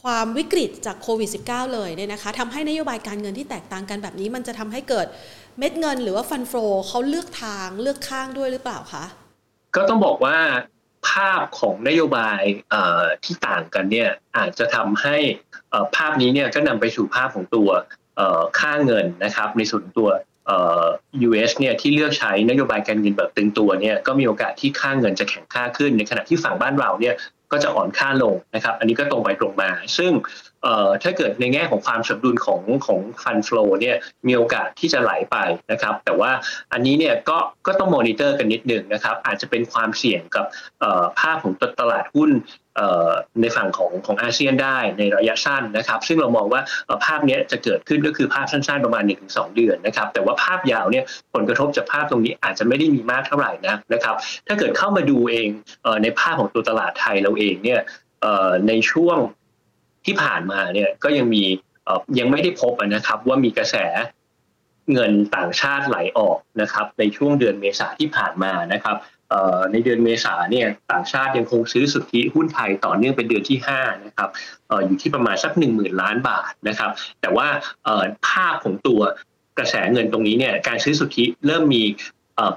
[0.02, 5.08] ความวิกฤตจากโควิด -19 เลยเนี่ยนะคะทำให้นโยบายการเงินที่แตกต่างกันแบบนี้ มันจะทำให้เกิด
[5.58, 6.54] เม็ดเงินหรือว่าฟันโฟ
[6.88, 9.06] เขาเลือกทางเลือกข้างด้วยหรือเปล่าคะ
[9.76, 10.38] ก็ต้องบอกว่า
[11.10, 12.42] ภาพของนโยบาย
[13.24, 15.18] ที่ต่างกันเนี่ยอาจจะทำให้
[15.96, 17.70] ภาพนี้เนี่ยก็นำไปสู่ภาพของตัว
[18.60, 20.10] ค่าเงินนะครับ ในส่วนตัว
[21.28, 27.16] US เนี่ยที่เลือกใช้นโยบายการเงินแบบตึงตัวเนี่ยก็มีโอกาสที่ค่าเงินจะแข็งค่าขึ้น ในขณะที่ฝั่งบ้านเราเนี่ย
[27.52, 30.12] ก็จะอ่อนค่าลงนะครับ อันนี้ก็ตรงไปตรงมา ซึ่ง
[31.04, 35.38] ถ้าเกิดในแง่ของความสมดุลของของฟันฟลูเนี่ยมีโอกาสที่จะไหลไป
[35.72, 36.32] นะครับ แต่ว่า
[36.74, 37.38] อันนี้เนี่ยก็
[37.68, 40.46] ก็ต้องมอนิเตอร์กันนิดหนึ่งนะครับอาจจะเป็นความเสี่ยงกับ
[41.20, 42.32] ภาพของตลาดหุ้น
[43.42, 46.62] ในฝั่งของของอาเซียนได้ในระยะสั้นนะครับ ซึ่งเรามองว่า
[47.06, 54.16] ภาพนี้จะเกิดขึ้นก็คือภาพสั้นๆประมาณ 1-2 เดือนนะครับ แต่ว่าภาพยาวเนี่ยผลกระทบจากภาพตรงนี้อาจจะไม่ได้มีมากเท่าไหร่นะนะครับ
[54.48, 55.50] ถ้าเกิดเข้ามาดูเอง
[56.04, 57.82] ในภาพของตัวตลาดไทยเราเองเนี่ย
[58.68, 59.18] ในช่วง
[60.06, 61.44] ที่ผ่านมาเนี่ยก็ยังมี
[62.20, 63.76] ยังไม่ได้พบนะครับว่ามีกระแส
[64.94, 68.98] เงินต่างชาติไหลออกนะครับในช่วงเดือนเมษาที่ผ่านมานะครับ
[69.72, 74.30] ในเดือนเมษาเนี่ยต่างชาติยังคงซื้อสุทธิหุ้นไทยต่อเนื่องเป็นเดือนที่5นะครับ
[74.86, 76.92] อยู่ที่ประมาณสัก 1 0,000 ล้านบาทนะครับ
[77.22, 77.48] แต่ว่า
[78.28, 79.02] ภาพของตัว
[79.58, 81.84] กระแสเงินตรงนี้เนี่ยการซื้อสุทธิเริ่มมี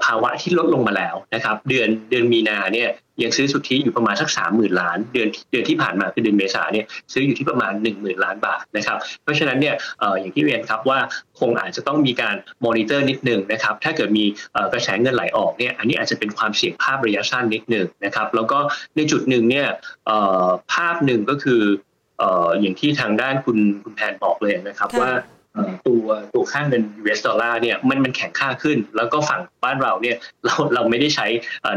[0.05, 2.89] ภาวะที่ลดลงมาแล้วนะครับ เดือนเดือนมีนาเนี่ย
[3.23, 9.75] ยังซื้อสุทธิอยู่ประมาณสักสามหมื่นล้าน เดือนเดือนที่ผ่านมาคือเดือนเมษาเนี่ยซื้ออยู่ที่ประมาณ 1 0,000 ล้านบาทนะครับ เพราะฉะนั้นเนี่ย
[10.19, 10.99] อย่างที่เรียนครับว่า
[11.39, 14.25] คงอาจจะต้องมีการมอนิเตอร์นิดนึงนะครับ ถ้าเกิดมี
[14.73, 18.59] กระแสเงินไหลออกเนี่ยอันนี้อาจจะเป็นความเสี่ยงภาพระยะสั้นนิดนึงนะครับ แล้วก็
[18.95, 19.67] ในจุดหนึ่งเนี่ย
[20.73, 21.61] ภาพหนึ่งก็คือ
[22.61, 25.09] อย่างที่ทางด้านคุณคุณแพนบอกเลยนะครับว่า
[25.87, 31.27] ตัวตัวค่าเงิน US ดอลลาร์เนี่ยมันมันแข็งค่าขึ้น แล้วก็ฝั่งบ้านเราเนี่ยเราเราไม่ได้ใช้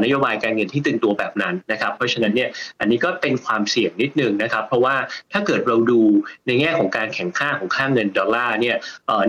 [0.02, 2.48] นโยบายการเงินที่ตึงตัวแบบนั้นนะครับเพราะฉะนั้นเนี่ย
[2.80, 4.94] อันนี้ก็เป็นความเสี่ยงนิดนึงนะครับ เพราะว่า
[5.32, 6.00] ถ้าเกิดเราดู
[6.46, 8.76] ในแง่ของการแข่งค่าของค่าเงินดอลลาร์เนี่ย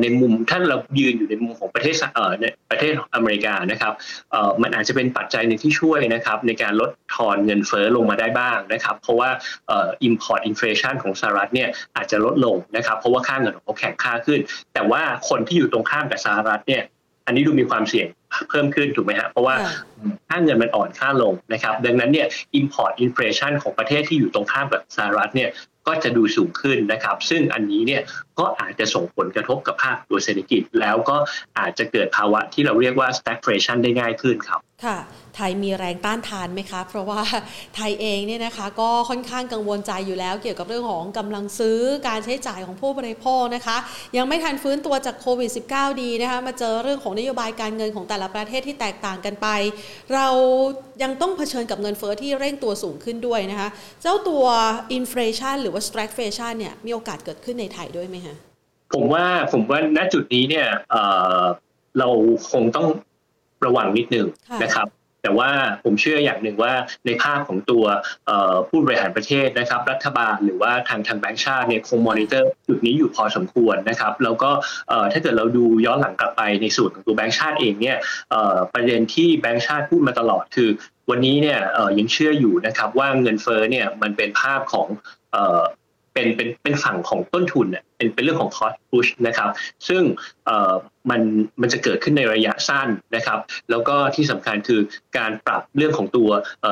[0.02, 1.96] ในมุมถ้าเรายืนอยู่ในมุมของประเทศ
[2.42, 3.94] ในประเทศอเมริกานะครับ
[4.62, 9.30] มันอาจจะเป็นปัจจัยหนึ่งที่ช่วยนะครับในการลดทอนเงินเฟ้อลงมาได้บ้างนะครับเพราะว่า
[10.08, 14.40] import inflation ของสหรัฐเนี่ยอาจจะลดลงนะครับเพราะว่าค่าเงินของเขาแข็งค่าขึ้น
[14.74, 16.84] แต่ว่าคนที่อยู่ตรงข้ามกับสหรัฐเนี่ย
[17.26, 18.08] อันนี้ดูมีความเสี่ยง
[18.50, 19.56] เพิ่มขึ้นถูกไหมฮะเพราะว่า
[20.30, 22.28] ค่าเงินมันอ่อนค่าลงนะครับ ดังนั้นเนี่ย
[22.60, 25.50] import inflation ของประเทศที่อยู่ตรงข้ามกับสหรัฐเนี่ย
[25.88, 28.02] ก็จะดูสูงขึ้นนะครับ ซึ่งอันนี้เนี่ย
[28.40, 31.18] ก็อาจจะส่งผลกระทบกับภาคตัวเศรษฐกิจ แล้วก็
[31.60, 34.98] อาจจะเกิดภาวะที่เราเรียกว่า stagflation ได้ง่ายขึ้นครับ ค่ะ
[35.36, 37.22] ไทยมีแรงต้านทานไหมคะ เพราะว่า
[37.76, 43.78] ไทยเองเนี่ยนะคะก็ค่อนข้างกังวลใจอยู่แล้ว เกี่ยวกับเรื่องของกำลังซื้อการใช้จ่ายของผู้บริโภคนะคะ
[44.18, 49.48] ยังไม่ทันฟื้นตัวจากโควิด -19 ดีนะคะมาเจอเรื่องของนโยบายการเงินของแต่ละประเทศที่แตกต่างกันไป
[50.14, 50.28] เรา
[51.04, 53.70] ยังต้องเผชิญกับเงินเฟ้อที่เร่งตัวสูงขึ้นด้วยนะคะ
[54.02, 54.46] เจ้าตัว
[54.94, 58.36] inflation หรือว่า stagflation เนี่ยมีโอกาสเกิดขึ้นในไทยด้วยไหมคะ
[58.94, 60.68] ผมว่าผมว่าณจุดนี้เนี่ย
[62.00, 62.10] เรา
[62.52, 62.88] คงต้อง
[63.66, 64.28] ระวังนิดนึง
[64.64, 64.88] นะครับ
[65.26, 65.52] แต่ว่า
[65.84, 66.74] ผมเชื่ออย่างหนึ่งว่า
[67.06, 67.84] ในภาพของตัว
[68.70, 74.50] ผู้บริหารประเทศนะครับ รัฐบาลหรือว่าทางทางแบงก์ชาติเนี่ยคงมอนิเตอร์จุดนี้อยู่พอสมควรนะครับ แล้วก็
[75.12, 77.98] ถ้าเกิดเราดูย้อนหลังกลับไปในสูตรของตัวแบงก์ชาติเองเนี่ย
[78.74, 80.70] ประเด็นที่แบงก์ชาติพูดมาตลอดคือ
[81.10, 81.60] วันนี้เนี่ย
[81.98, 84.88] ยังเชื่ออยู่นะครับว่าเงินเฟ้อเนี่ยมันเป็นภาพของ
[86.14, 89.50] เป็นเป็นเป็นฝั่งของต้นทุนเนี่ยเป็นเป็นเรื่องของ cost push นะครับ
[89.88, 90.02] ซึ่ง
[90.46, 90.74] เอ่อ
[91.10, 91.22] มัน
[91.62, 94.80] มันจะเกิดขึ้นในระยะสั้นนะครับ แล้วก็ที่สำคัญคือ
[95.18, 96.30] การปรับเรื่องของตัว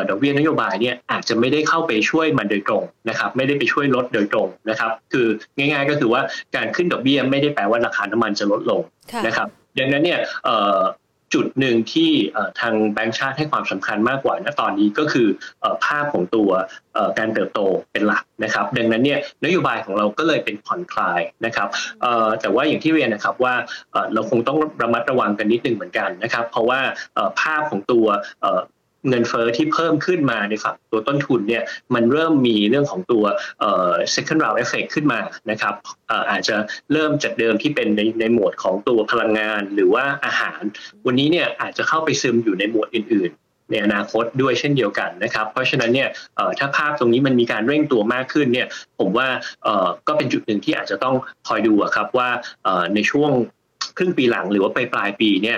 [0.09, 5.27] ดอกเบี้ยนโยบายเนี่ยอาจจะไม่ได้เข้าไปช่วยมันโดยตรงนะครับ ไม่ได้ไปช่วยลดโดยตรงนะครับ คือ
[5.57, 6.21] ง่าย ๆ ก็คือว่า
[6.55, 8.81] การขึ้นดอกเบี้ยไม่ได้แปลว่าราคาน้ำมันจะลดลง
[9.27, 9.47] นะครับ
[9.79, 10.19] ดังนั้นเนี่ย
[11.33, 12.11] จุดหนึ่งที่
[12.59, 15.27] ทางแบงก์ชาติให้ความสำคัญมากกว่าณตอนนี้ก็คือ
[15.85, 16.49] ภาพของตัว
[17.19, 17.59] การเติบโต
[17.91, 21.67] เป็นหลักนะครับ ดังนั้นเนี่ยนโยบายของเราก็เลยเป็นผ่อนคลายนะครับ
[22.41, 23.53] แต่ว่าอย่างที่เรียนนะครับว่า
[24.13, 26.79] เราคงต้องระมัดระวังกันนิดนึงเหมือนกันนะครับ เพราะว่า
[27.41, 28.05] ภาพของตัว
[29.09, 31.63] เงินเฟอ้อที่เพิ่มขึ้นมาในฝั่งตัวต้นทุนเนี่ย
[31.95, 33.23] มันเริ่มมีเรื่องของตัว
[34.15, 35.73] second round effect ขึ้นมานะครับ
[36.31, 36.55] อาจจะ
[36.93, 40.61] เริ่มจากเดิมที่เป็นในในหมวดของตัวพลังงาน หรือว่าอาหาร
[41.05, 46.09] วันนี้เนี่ยอาจจะเข้าไปซึมอยู่ในหมวดอื่นๆในอนาคตด้วยเช่นเดียวกันนะครับ เพราะฉะนั้นเนี่ย
[46.59, 48.67] ถ้าภาพตรงนี้มันมีการเร่งตัวมากขึ้นเนี่ย
[48.99, 49.27] ผมว่า
[50.07, 51.15] ก็เป็นจุดหนึ่งที่อาจจะต้อง
[51.47, 52.29] คอยดูครับว่า
[52.95, 53.31] ในช่วง
[53.97, 55.57] ครึ่งปีหลังหรือว่าไปปลายปีเนี่ย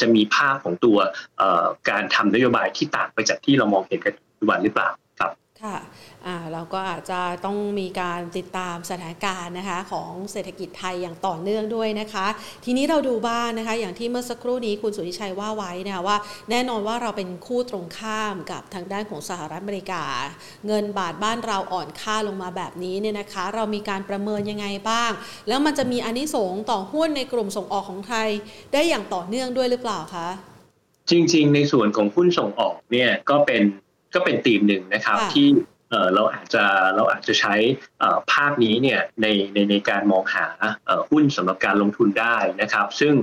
[0.00, 0.98] จะมีภาพของตัว
[1.90, 4.88] การทำนโยบายที่ต่างไปจากที่เรามองเห็นกันปัจจุบันหรือเปล่า
[5.20, 5.30] ครับ
[5.62, 5.76] ค่ะ
[6.52, 12.26] เราก็อาจจะต้องมีการติดตามสถานการณ์นะคะของเศรษฐกิจไทยอย่างต่อเนื่องด้วยนะคะ
[12.64, 16.16] ทีนี้เราดูบ้านนะคะ อย่างที่เมื่อสักครู่นี้คุณสุริชัยว่าไว้นะว่า
[16.50, 20.04] แน่นอนว่าเราเป็นคู่ตรงข้ามกับทางด้านของสหรัฐอเมริกา
[20.66, 25.10] เงินบาทบ้านเราอ่อนค่าลงมาแบบนี้เนี่ยนะคะ เรามีการประเมินยังไงบ้าง
[25.48, 28.28] แล้วมันจะมีอนนิสงส์ต่อหุ้นในกลุ่มส่งออกของไทย
[28.72, 30.28] ได้อย่างต่อเนื่องด้วยหรือเปล่าคะ
[31.10, 33.62] จริง ๆ ในส่วนของหุ้นส่งออกเนี่ยก็เป็น
[34.14, 35.46] ก็เป็นธีมหนึ่งนะครับที่
[36.14, 36.64] เราอาจจะ
[36.96, 37.54] เราอาจจะใช้
[38.32, 40.46] ภาพนี้เนี่ยในในในการมองหา
[41.10, 43.14] หุ้นสำหรับการลงทุนได้นะครับ ซึ่ง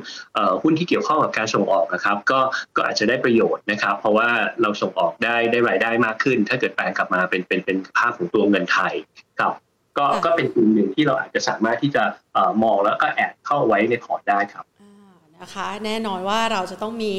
[0.63, 2.39] หุ้นที่เกี่ยวข้องกับการส่งออกนะครับก็
[2.75, 4.29] ก็อาจจะได้ประโยชน์นะครับ เพราะว่า
[4.61, 8.93] เราส่งออกได้ได้รายได้มากขึ้น ถ้าเกิดแปลงกลับมาเป็นเป็นเป็นภาพของตัวเงินไทย
[9.39, 9.53] ครับ
[9.97, 12.03] ก็ก็เป็นกลุ่มหนึ่งที่เราอาจจะสามารถที่จะ
[12.63, 14.65] มองแล้วก็ add เข้าไว้ในพอร์ตได้ครับ
[15.43, 17.15] นะคะแน่นอนว่าเราจะต้องมี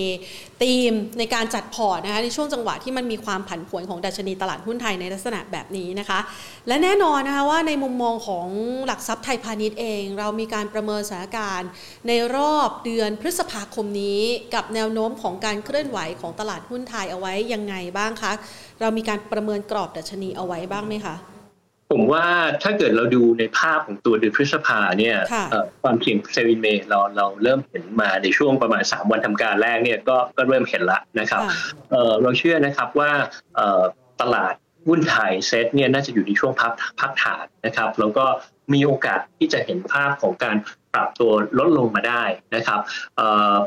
[0.63, 6.19] ธีมในการจัดพอร์ตนะคะในช่วงจังหวะที่มันมีความผันผวนของดัชนีตลาดหุ้นไทยในลักษณะแบบนี้นะคะ
[6.69, 8.49] และแน่นอนนะคะว่าในมุมมองของ
[8.87, 11.69] หลักทรัพย์ไทยพาณิชย์เอง เรามีการประเมินสถานการณ์
[12.09, 14.23] ในรอบเดือนพฤษภาคมนี้
[14.55, 18.33] กับแนวโน้มของการเคลื่อนไหวของตลาดหุ้นไทยเอาไว้ยังไงบ้างคะ
[18.81, 21.17] เรามีการประเมินกรอบดัชนีเอาไว้บ้างไหมคะ
[21.91, 22.27] ผมว่า
[22.63, 25.17] ถ้าเกิดเราดูในภาพของตัวเดือนพฤษภาเนี่ย
[25.83, 31.43] ความเสี่ยงเซวินเมย์เราเราเริ่มเห็นมาในช่วงประมาณ 3 วันทำการแรกเนี่ยก็ก็เริ่มเห็นละนะครับ
[32.23, 33.11] เราเชื่อนะครับว่า
[34.21, 34.55] ตลาด
[34.87, 38.25] หุ้นไทยเซ็ตเนี่ยน่าจะอยู่ในช่วงพักพักฐานนะครับ แล้วก็
[38.73, 40.57] มีโอกาสที่จะเห็นภาพของการ
[40.99, 42.23] ปรับตัวลดลงมาได้
[42.55, 42.81] นะครับ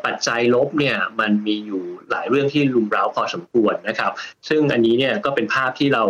[0.05, 4.11] ปัจจัยลบเนี่ยมันมีอยู่หลายเรื่องที่รุมเร้าพอสมควรนะครับ
[4.49, 6.03] ซึ่งอันนี้เนี่ยก็เป็นภาพที่เรา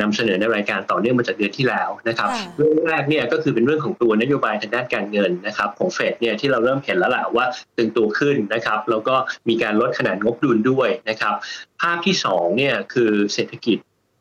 [0.00, 7.44] นำเสนอในรายการต่อเนื่องมาจากเดือนที่แล้วนะครับเรื่องแรกเนี่ยก็คือเป็นเรื่องของตัวนโยบายทางด้านการเงินนะครับของเฟดเนี่ยที่เราเริ่มเห็นแล้วแหละว่า
[7.76, 9.14] ตึงตัวขึ้นนะครับแล้วก็
[9.48, 11.34] มีการลดขนาดงบดุลด้วยนะครับ
[11.80, 13.78] ภาพที่2เนี่ยคือเศรษฐกิจ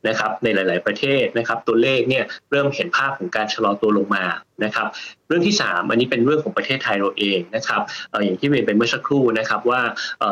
[0.07, 4.23] นะครับในหลาย ๆ ประเทศนะครับตัวเลขเนี่ยเริ่มเห็นภาพของการชะลอตัวลงมา
[4.63, 4.87] นะครับ
[5.27, 7.81] เรื่องที่ 3 อันนี้เป็นเรื่องของประเทศไทยเราเองนะครับ
[8.23, 9.81] อย่างที่เรียนไปเมื่อสักครู่นะครับว่า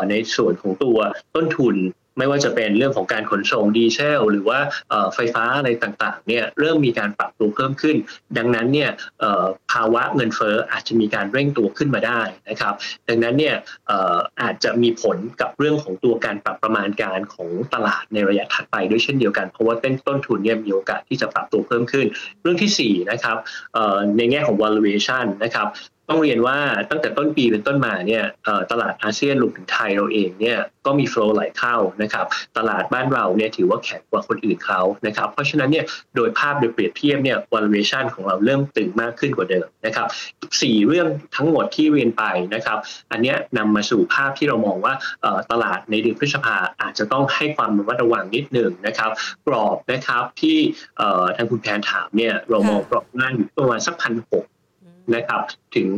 [0.10, 0.98] ในส่วนของตัว
[1.36, 1.76] ต้นทุน
[2.18, 4.60] ไม่ว่าจะเป็นเรื่องของการขนส่งดีเซลหรือว่า
[5.16, 7.96] ไฟฟ้าอะไรต่างๆเนี่ยเริ่มมีการปรับตัวเพิ่มขึ้น
[8.38, 8.90] ดังนั้นเนี่ย
[9.72, 12.74] ภาวะเงินเฟ้ออาจจะมีการเร่งตัวขึ้นมาได้นะครับ
[13.10, 13.56] ดังนั้นเนี่ย
[14.42, 22.06] อาจจะมีผลกับเรื่องของตัวการปรับประมาณการของตลาดในระยะถัดไปด้วยเช่นเดียวกันเพราะว่าต้นต้นทุนเนี่ยมีโอกาสที่จะปรับตัวเพิ่มขึ้น
[22.42, 23.38] เรื่องที่4นะครับ
[24.18, 25.68] ในแง่ของ valuation นะครับ
[26.10, 26.58] ต้องเรียนว่า
[26.90, 28.24] ตั้งแต่ต้นปีเป็นต้นมาเนี่ย
[28.72, 32.26] ตลาดอาเซียนรวมถึงไทยเราเองเนี่ยก็มีโฟล์ไหลเข้านะครับ
[32.58, 40.08] ตลาดบ้านเราเนี่ยถือว่าแข็งกว่าคนอื่นเขานะครับเพราะฉะนั้นเนี่ยโดยภาพโดยเปรียบเทียบเนี่ย valuation ของเราเริ่มตึงมากขึ้นกว่าเดิมนะครับ
[40.62, 42.24] สี่เรื่องทั้งหมดที่เรียนไป
[42.56, 42.78] นะครับ
[43.12, 44.94] อันนี้นำมาสู่ภาพที่เรามองว่า
[45.52, 49.12] ตลาดในเดือนพฤษภาอาจจะต้องให้ความระมัดระวังนิดหนึ่งนะครับ
[49.48, 50.58] กรอบนะครับที่
[51.36, 54.46] ทางคุณแพนถามเนี่ยเรามองกรอบหน้าอยู่ประมาณสักพันหก
[55.14, 55.42] นะครับ
[55.76, 55.90] ถึง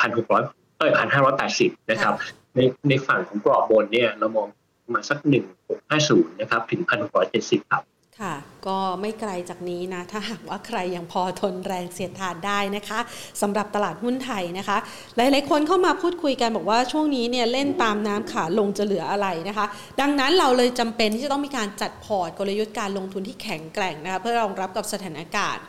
[0.00, 0.42] พันหกร้อย
[0.78, 2.14] เอ้ยพันห้าร้อยแปดสิบนะครับ
[2.54, 4.46] ในในฝั่งของกรอบบนเนี่ยเรามอง
[4.94, 7.82] มาสักหนึ่งหกห้าศูนย์นะครับถึงพันหกร้อยเจ็ดสิบครับ
[8.20, 8.34] ค่ะ
[8.66, 13.00] ก็ไม่ไกลจากนี้นะ ถ้าหากว่าใครยังพอทนแรงเสียดทานได้นะคะ
[13.40, 14.78] สำหรับตลาดหุ้นไทยนะคะ
[15.16, 19.66] หลายๆคนเข้ามาพูดคุยกันบอกว่าช่วงนี้เนี่ยเล่นตามน้ำขาลงจะเหลืออะไรนะคะ
[20.00, 25.64] ดังนั้นเราเลยจำเป็นที่จะต้องมีการจัดพอร์ตกลยุทธ์การลงทุนที่แข็งแกร่งนะคะเพื่อรองรับกับสถานการณ์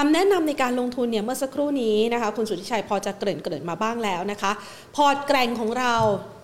[0.00, 4.52] คำแนะนำในการลงทุนเนี่ยเมื่อสักครู่นี้นะคะคุณสุทธิชัยพอจะเกริ่นเกริ่นมาบ้างแล้วนะคะ
[4.96, 5.94] พอร์ตแกร่งของเรา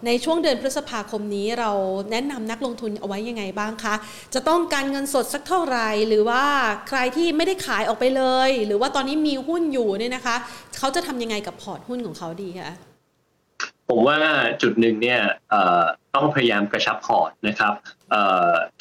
[0.07, 1.71] ในช่วงเดือนพฤษภาคมนี้เรา
[2.11, 3.95] แนะนำนักลงทุนเอาไว้ยังไงบ้างคะ
[4.35, 6.45] จะต้องการเงินสดสักเท่าไหร่หรือว่า
[6.89, 10.37] ใครที่ไม่ได้ขายออกไปเลย หรือว่าตอนนี้มีหุ้นอยู่เนี่ยนะคะ
[10.79, 12.73] เขาจะทำยังไงกับพอร์ตหุ้นของเขาดีคะ
[13.89, 14.19] ผมว่า
[14.63, 15.21] จุดหนึ่งเนี่ย
[16.15, 17.73] ต้องพยายามกระชับพอร์ตนะครับ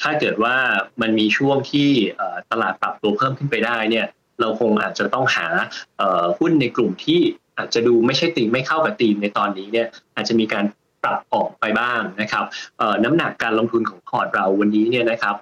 [0.01, 0.55] ถ้าเกิดว่า
[1.01, 1.89] มันมีช่วงที่
[2.51, 4.07] ตลาดปรับตัวเพิ่มขึ้นไปได้เนี่ย
[4.41, 5.47] เราคงอาจจะต้องหา
[6.39, 7.19] หุ้นในกลุ่มที่
[7.58, 10.65] อาจจะดูไม่ใช่ธีมไม่เข้ากับธีมในตอนนี้เนี่ยอาจจะมีการ
[11.04, 12.45] ปรับออกไปบ้างนะครับ
[13.04, 15.36] น้ำหนักการลงทุนของพอร์ตเราวันนี้เนี่ยนะครับ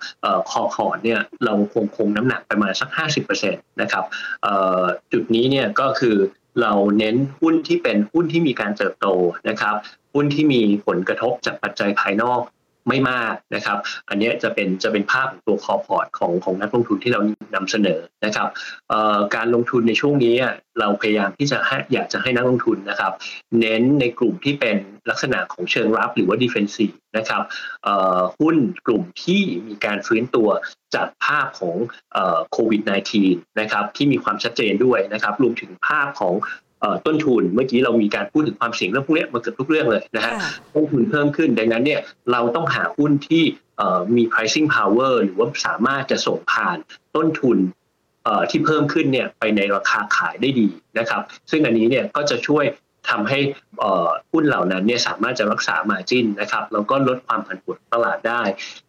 [0.50, 2.90] core port เนี่ยเราคงคงน้ำหนักประมาณสัก
[3.36, 4.04] 50%นะครับ
[5.12, 6.18] จุดนี้เนี่ยก็คือ
[6.62, 9.08] เราเน้นหุ้นที่เป็นหุ้นที่มีการเติบโต
[9.50, 9.76] นะครับ
[10.14, 12.42] หุ้นที่มีผลกระทบจากปัจจัยภายนอก
[12.90, 13.78] ไม่มากนะครับ
[14.10, 17.22] อันนี้จะเป็นจะเป็นภาพของตัว core port ของของนักลงทุนที่เรา
[17.56, 18.48] นำเสนอนะครับ
[19.36, 20.36] การลงทุนในช่วงนี้
[20.80, 23.14] เราพยายามที่จะให้อยากจะให้นักลงทุนนะครับ
[23.60, 24.78] เน้นในกลุ่มที่เป็น
[25.10, 27.42] ลักษณะของเชิงรับหรือว่า defensiveนะครับ
[28.40, 28.56] หุ้น
[28.88, 30.50] กลุ่มที่มีการฟื้นตัว
[30.96, 31.76] จากภาพของ
[32.52, 32.82] โควิด
[33.22, 36.34] -19 นะครับที่มีความชัดเจนด้วยนะครับรวมถึงภาพของ
[37.06, 40.34] ต้นทุนเมื่อกี้เรามีการพูดถึงความเสี่ยงเรื่องพวกนี้มาเกือบทุกเรื่องเลยนะฮะ
[40.74, 43.44] ต้นทุนเพิ่มขึ้นดังนั้นเนี่ยเราต้องหาหุ้นที่
[44.16, 46.78] มี pricing power หรือว่าสามารถจะส่งผ่าน
[47.16, 47.58] ต้นทุน
[48.50, 50.68] ที่เพิ่มขึ้นเนี่ยไปในราคาขายได้ดี
[51.00, 52.66] นะครับ ซึ่งอันนี้เนี่ยก็จะช่วย
[53.10, 53.40] ทำให้
[54.32, 58.42] หุ้นเหล่านั้นเนี่ยสามารถจะรักษา margin นะครับแล้วก็ลดความผันผวนตลาดได้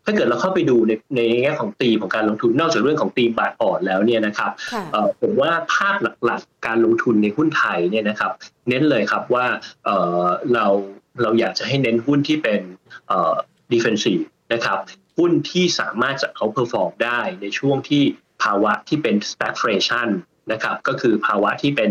[0.05, 4.51] ถ้าเกิดเราเข้าไปดูในในแง่ของธีมของการลงทุนนอกจากเรื่องของธีมบาทอ่อนแล้วเนี่ยนะครับ
[5.20, 5.94] ผมว่าภาพ
[6.25, 8.33] หลักๆ การลงทุนในหุ้นไทยเนี่ยนะครับ
[8.68, 9.46] เน้นเลยครับว่า
[10.55, 10.66] เรา
[11.23, 12.61] เราอยากจะให้เน้นหุ้นที่เป็น
[13.73, 14.21] defensive
[14.53, 14.79] นะครับ
[15.18, 18.03] หุ้นที่สามารถจะเขา perform ได้ในช่วงที่
[18.42, 20.09] ภาวะที่เป็น stagflation
[20.53, 21.91] นะครับก็คือภาวะที่เป็น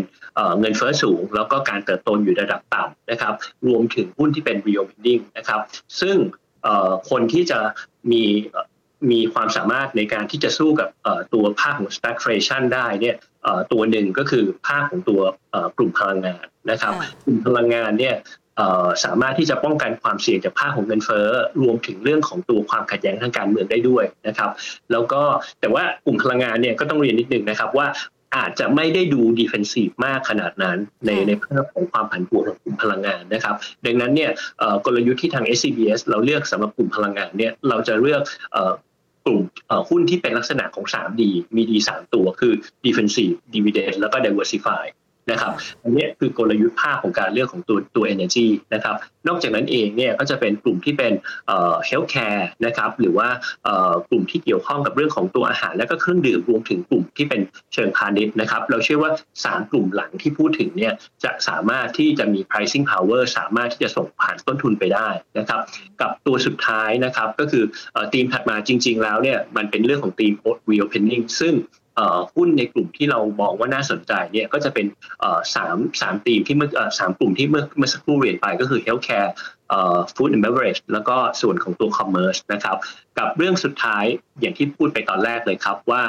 [0.59, 3.33] เงินเฟ้อสูง แล้วก็การเติบโตอยู่ระดับต่ำนะครับ
[3.67, 5.59] รวมถึงหุ้นที่เป็น real lending นะครับ
[6.01, 6.15] ซึ่ง
[7.09, 7.59] คนที่จะ
[8.11, 8.23] มี
[9.11, 10.89] มีความสามารถในการที่จะสู้กับ
[11.33, 13.15] ตัวภาคของ stagflation ได้เนี่ย
[13.71, 15.21] ตัวหนึ่งก็คือภาคของตัว
[15.77, 16.93] กลุ่มพลังงานนะครับ
[17.25, 18.15] กลุ่มพลังงานเนี่ย
[19.05, 21.27] สามารถที่จะป้องกันความเสี่ยงจากภาคของเงินเฟ้อ
[21.61, 24.49] รวมถึงเรื่องของตัวความขัดแย้งทางการเมืองได้ด้วยนะครับ
[24.91, 25.21] แล้วก็
[25.59, 27.87] แต่ว่ากลุ่มพลังงานเนี่ยก็ต้องเรียนนิดนึงนะครับว่า
[28.35, 34.31] อาจจะไม่ได้ดูดีเฟนซีฟมากขนาดนั้นในในภาพของความผันผวนของกลุ่มพลังงานนะครับ ดังนั้นเนี่ย
[34.85, 38.21] กลยุทธ์ที่ทาง SCBS เราเลือกสำหรับกลุ่มพลังงานเนี่ยเราจะเลือก
[39.25, 39.41] กลุ่ม
[39.89, 41.21] หุ้นที่เป็นลักษณะของ 3D
[41.55, 42.53] มี D 3ตัวคือ
[42.85, 44.83] defensive dividend แล้วก็ diversify
[45.31, 48.95] นะครับอันนี้คือกลยุทธ์ภาพของการเลือกของตัวตัว energy นะครับ
[49.27, 51.13] นอกจากนั้นเองเนี่ยก็จะเป็นกลุ่มที่เป็น
[51.47, 53.27] เอ่อ healthcare นะครับหรือว่า
[54.09, 57.41] กลุ่มที่เกี่ยวข้องกับเรื่องของตัวอาหาร และก็เครื่องดื่มรวมถึงกลุ่มที่เป็น
[57.73, 59.11] เชิงพาณิชย์นะครับเราเชื่อว่า
[59.43, 65.59] 3 กลุ่มหลังที่พูดถึงเนี่ยจะสามารถที่จะมี pricing power สามารถที่จะส่งผ่านต้นทุนไปได้นะครับ
[66.01, 67.63] กับตัวสุดท้ายนะครับก็คือ
[68.13, 70.33] ธีมถัดมาจริง ๆ แล้วเนี่ยมันเป็นเรื่องของธีม
[70.71, 71.53] reopening ซึ่ง
[72.35, 74.85] หุ้นในกลุ่มที่เรามองว่าน่าสนใจเนี่ยก็จะเป็น
[75.55, 79.29] สามสามธีมที่เมื่อสามกลุ่มที่เมื่อเมื่อสักครู่เรียนไปก็คือ healthcare
[80.15, 82.77] food and beverage แล้วก็ส่วนของตัว commerce นะครับ
[83.17, 84.05] กับเรื่องสุดท้าย
[84.39, 86.01] อย่างที่พูดไปตอนแรกเลยครับว่า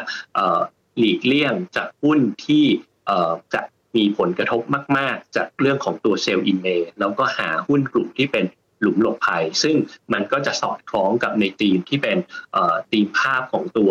[0.98, 2.64] หลีกเลี่ยงจากหุ้นที่
[3.54, 3.60] จะ
[3.96, 4.60] มีผลกระทบ
[4.98, 6.66] มาก ๆ จากเรื่องของตัวเซลล์อินเม
[7.00, 8.44] แล้วก็หาหุ้นกลุ่มที่เป็น
[8.80, 9.76] หลุมหลบภัย ซึ่ง
[10.12, 12.18] มันก็จะสอดคล้องกับในธีมที่เป็น
[12.90, 13.90] ธีมภาพของตัว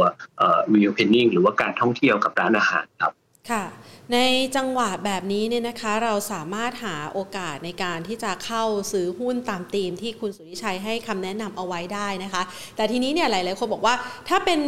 [0.73, 3.13] reopening หรือว่าการท่องเที่ยวกับร้านอาหารครับ
[3.52, 3.65] ค่ะ
[4.13, 4.19] ใน
[4.56, 12.43] จังหวะแบบนี้เนี่ยนะคะเราสามารถหาโอกาสในการที่จะเข้าซื้อหุ้นตามธีมที่คุณสุริชัยให้คำแนะนำเอาไว้ได้นะคะ
[12.75, 13.95] แต่ทีนี้เนี่ยหลายๆคนบอกว่า
[14.30, 14.62] ถ้าเป็น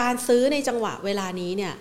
[0.00, 1.74] การซื้อในจังหวะเวลานี้เนี่ย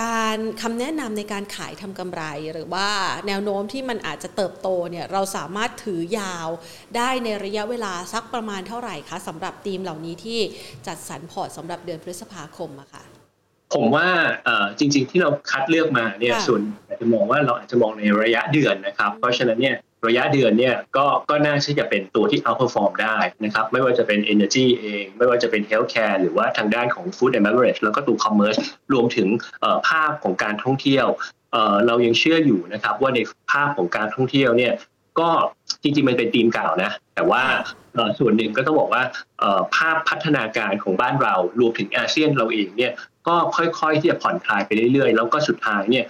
[0.00, 2.88] การคำแนะนำในการขายทำกำไร หรือว่า
[3.26, 6.48] แนวโน้มที่มันอาจจะเติบโตเนี่ยเราสามารถถือยาว
[6.96, 10.40] ได้ในระยะเวลาสักประมาณเท่าไหร่คะสำหรับทีมเหล่านี้ที่
[10.86, 13.04] จัดสรรพอร์ตสำหรับเดือนพฤษภาคมอะค่ะ
[13.74, 14.08] ผมว่า
[14.78, 28.16] จริง ๆ ที่เราคัดเลือกมาเนี่ยส่วนอาจจะมองว่าเราอาจจะมองในระยะเดือนนะครับ เพราะฉะนั้นเนี่ย ระยะเดือนเนี่ยก็ก็น่าที่จะเป็นตัวที่ outperform ได้นะครับไม่ว่าจะเป็น energy เอง ไม่ว่าจะเป็น healthcare หรือว่าทางด้านของ food and beverage แล้วก็ตัว
[28.24, 28.58] commerce
[28.92, 29.28] รวมถึง
[29.88, 31.06] ภาพของการท่องเที่ยว
[31.86, 33.20] เรายังเชื่ออยู่นะครับว่าใน
[33.52, 34.72] ภาพของการท่องเที่ยวเนี่ย
[35.20, 35.30] ก็
[35.82, 37.42] จริงๆมันเป็นธีมเก่านะ แต่ว่า
[38.18, 39.02] ส่วนหนึ่งก็ต้องบอกว่า
[39.76, 42.92] ภาพพัฒนาการของบ้านเรารวมถึงอาเซียนเราเองเนี่ย
[43.28, 46.06] ก็ค่อยๆที่จะผ่อนคลายไปเรื่อยๆ แล้วก็สุดท้ายเนี่ย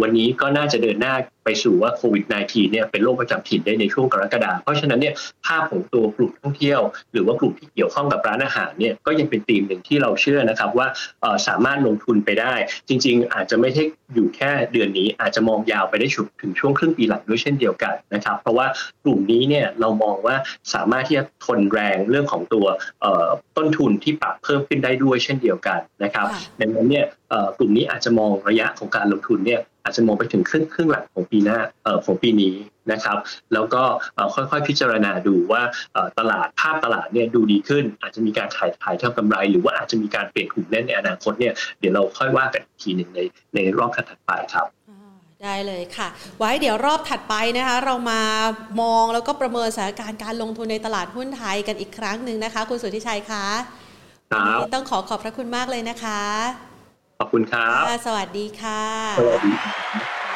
[0.00, 1.14] วันนี้ก็น่าจะเดินหน้า
[1.48, 5.14] ไปสู่ว่าโควิด -19 เนี่ยเป็นโรคประจำถิ่นได้ในช่วงกรกฎาคมเพราะฉะนั้นเนี่ย
[5.46, 6.80] ภาพของตัวกลุ่มท่องเที่ยว
[7.12, 10.86] หรือว่ากลุ่มที่เกี่ยวข้องกับร้านอาหารเนี่ยก็ยังเป็นธีมหนึ่งที่เราเชื่อนะครับว่า
[11.48, 12.54] สามารถลงทุนไปได้
[12.88, 13.82] จริง ๆ อาจจะไม่ใช่
[14.14, 16.08] อยู่แค่เดือนนี้ อาจจะมองยาวไปได้
[16.40, 18.66] ถึงช่วงครึ่งปีหลังด้วยเช่นเดียวกันนะครับ เพราะว่า
[19.04, 20.36] กลุ่มนี้เนี่ยเรามองว่า
[20.74, 22.66] สามารถที่จะทนแรงเรื่องของตัว
[23.56, 26.26] ต้นทุนที่ปรับเพิ่มขึ้นได้ด้วยเช่นเดียวกันนะครับ
[26.60, 27.06] ดังนั้นเนี่ย
[27.58, 32.54] กลุ่มนี้อาจจะมองระยะของการลงทุนเนี่ย อาจจะมองไปถึงครึ่งครึ่งหลังของปีหน้าเอ่อของปีนี้
[32.92, 33.18] นะครับ
[33.52, 33.82] แล้วก็
[34.34, 35.62] ค่อยๆพิจารณาดูว่า
[36.18, 43.20] ตลาดภาพตลาดเนี่ยดูดีขึ้น อาจจะมีการขายขายเท่ากำไร หรือว่าอาจจะมีการเปลี่ยนกลุ่มเล่นในอนาคตเนี่ยเดี๋ยวเราค่อยว่ากันอีกทีหนึ่งใน
[43.54, 44.66] ในรอบถัดไปครับ
[45.44, 48.20] ได้เลยค่ะ ไว้เดี๋ยวรอบถัดไปนะคะ เรามา
[48.82, 53.46] มองแล้วก็ประเมินสถานการณ์การลงทุนในตลาดหุ้นไทยกันอีกครั้งหนึ่งนะคะ คุณสุทธิชัยคะ
[54.74, 56.67] ต้องขอขอบพระคุณมากเลยนะคะ
[57.22, 58.82] ขอบคุณครับ สวัสดีค่ะ
[59.18, 59.52] สวัสดี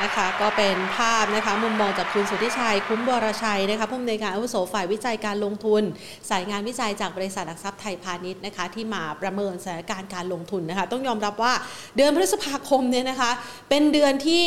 [0.03, 5.83] นะคะก็เป็นภาพนะคะมุมมองจากคุณสุทธิชัย คุ้มบรชัยนะคะผู้อำนวยการอาวุโสฝ่ายวิจัยการลงทุน
[6.31, 11.53] สายงานวิจัยจากบริษัทหลักทรัพย์ไทยพาณิชย์นะคะที่มาประเมินสถานการณ์การลงทุนนะคะต้องยอมรับว่า
[11.97, 13.31] เดือนพฤษภาคมเนี่ยนะคะ
[13.69, 14.47] เป็นเดือนที่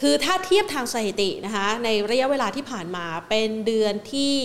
[0.00, 4.36] คือถ้าเทียบทางสถิตินะคะในระยะเวลาที่ผ่านมาเป็นเดือนที่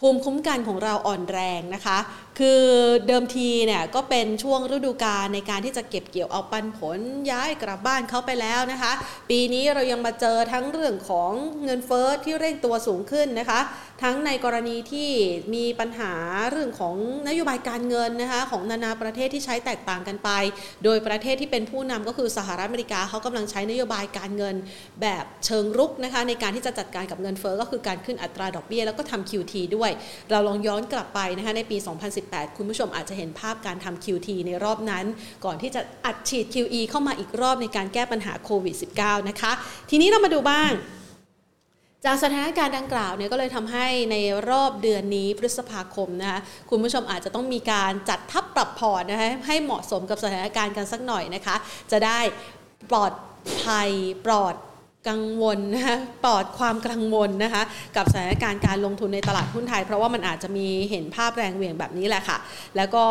[0.00, 1.98] ภูมิคุ้มกันของเราอ่อนแรงนะคะ
[2.40, 2.62] คือ
[3.06, 6.98] เดิมทีเนี่ยก็เป็นช่วงฤดูกาลในการที่จะเก็บเกี่ยวเอาปันผล
[7.30, 8.92] ย้ายกลับบ้านเขาไปแล้วนะคะ
[9.30, 11.32] ปีนี้เรายังมาเจอทั้งเรื่องของ
[11.64, 13.60] เงินเฟอ้อที่เร่งตัวสูงขึ้นนะคะ
[14.02, 15.10] ทั้งในกรณีที่
[15.54, 16.12] มีปัญหา
[16.50, 16.96] เรื่องของ
[17.28, 20.30] นโยบายการเงินนะคะของนานาประเทศที่ใช้แตกต่างกันไป
[20.84, 24.54] โดยประเทศที่เป็นผู้นำก็คือสหรัฐอเมริกาเขากำลังใช้นโยบายการเงิน
[25.02, 29.90] แบบเชิงรุกนะคะในการที่จะจัดการกับเงินเฟอ้อก็คือการขึ้นอัตราดอกเบี้ยแล้วก็ทำ QT ด้วย
[30.30, 35.04] เราลองย้อนกลับไปนะคะในปี 2010 2018 คุณผู้ชมอาจจะเห็นภาพการทำ QT ในรอบนั้น
[35.44, 39.52] ก่อนที่จะอัดฉีด QE เข้ามาอีกรอบในการแก้ปัญหาโควิด -19 นะคะ
[39.90, 40.72] ทีนี้เรามาดูบ้าง
[42.04, 44.16] จากสถานการณ์ดังกล่าวเนี่ยก็เลยทำให้ใน
[44.50, 46.38] รอบเดือนนี้พฤษภาคมนะคะ
[46.70, 51.56] คุณผู้ชมอาจจะต้องมีการจัดทับปรับพอร์ตนะคะให้เหมาะสมกับสถานการณ์กันสักหน่อยนะคะ
[51.92, 52.20] จะได้
[52.90, 53.12] ปลอด
[53.64, 53.90] ภัย
[54.26, 54.54] ปลอด
[55.08, 57.62] กังวลนะคะปลอดความกังวลนะคะ
[57.96, 62.38] กับสถานการณ์การลงทุนในตลาดหุ้นไทย เพราะว่ามันอาจจะมีเห็นภาพแรงเหวี่ยงแบบนี้แหละค่ะ
[62.76, 63.04] แล้วก็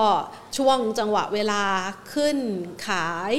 [0.58, 1.63] ช่วงจังหวะเวลา
[2.13, 2.38] ขึ้น
[2.88, 3.34] ขาย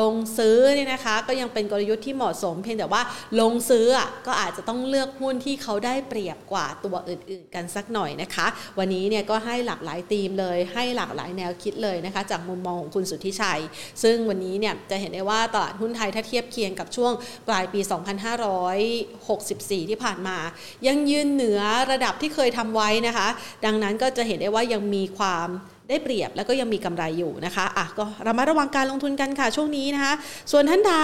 [0.00, 3.02] ลงซื้อเนี่ยนะคะ ก็ยังเป็นกลยุทธ์ที่เหมาะสม เพียงแต่ว่า
[3.40, 3.86] ลงซื้อ
[4.26, 8.46] ก็อาจจะต้องเลือกหุ้นที่เขาได้เปรียบกว่าตัวอื่น ๆ กันสักหน่อยนะคะ
[8.78, 13.60] วันนี้เนี่ยก็ให้หลากหลายธีมเลย ให้หลากหลายแนวคิดเลยนะคะ จากมุมมองของคุณสุทธิชัย
[14.02, 17.12] ซึ่งวันนี้เนี่ยจะเห็นได้ว่าตลาดหุ้นไทยถ้าเทียบเคียงกับช่วง
[17.48, 20.36] ปลายปี2564 ที่ผ่านมา
[20.86, 23.28] ยังยืนเหนือระดับที่เคยทำไว้นะคะ
[23.64, 25.48] ดังนั้นก็จะเห็นได้ว่ายังมีความ
[25.88, 30.12] ได้เปรียบแล้วก็ยังมีกำไรอยู่นะคะอะก็ระมัดระวังการลงทุนกันค่ะช่วงนี้นะคะ
[30.52, 30.94] ส่วนท่านใด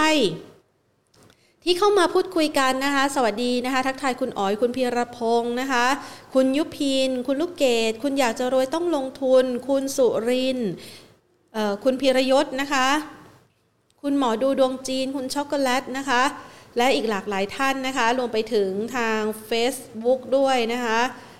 [1.63, 5.85] ที่เข้ามาพูดคุยกันนะคะ สวัสดีนะคะ ทักทายคุณอ๋อย คุณพีรพงศ์นะคะ
[6.33, 10.59] คุณยุพิน คุณลูกเกด คุณอยากจะรวยต้องลงทุน คุณสุริน
[11.83, 12.87] คุณพีรยศนะคะ
[14.01, 16.23] คุณหมอดูดวงจีน คุณช็อกโกแลตนะคะ
[16.77, 20.99] และอีกหลากหลายท่านนะคะ รวมไปถึงทาง Facebook ด้วยนะคะ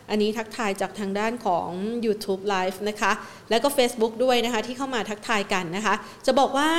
[0.09, 1.69] อันนี้ทักทายจากทางด้านของ
[2.05, 3.11] YouTube Live นะคะ
[3.49, 6.69] แล้วก็ Facebook ด้วยนะคะที่เข้ามาทักทายกันนะคะ จะบอกว่า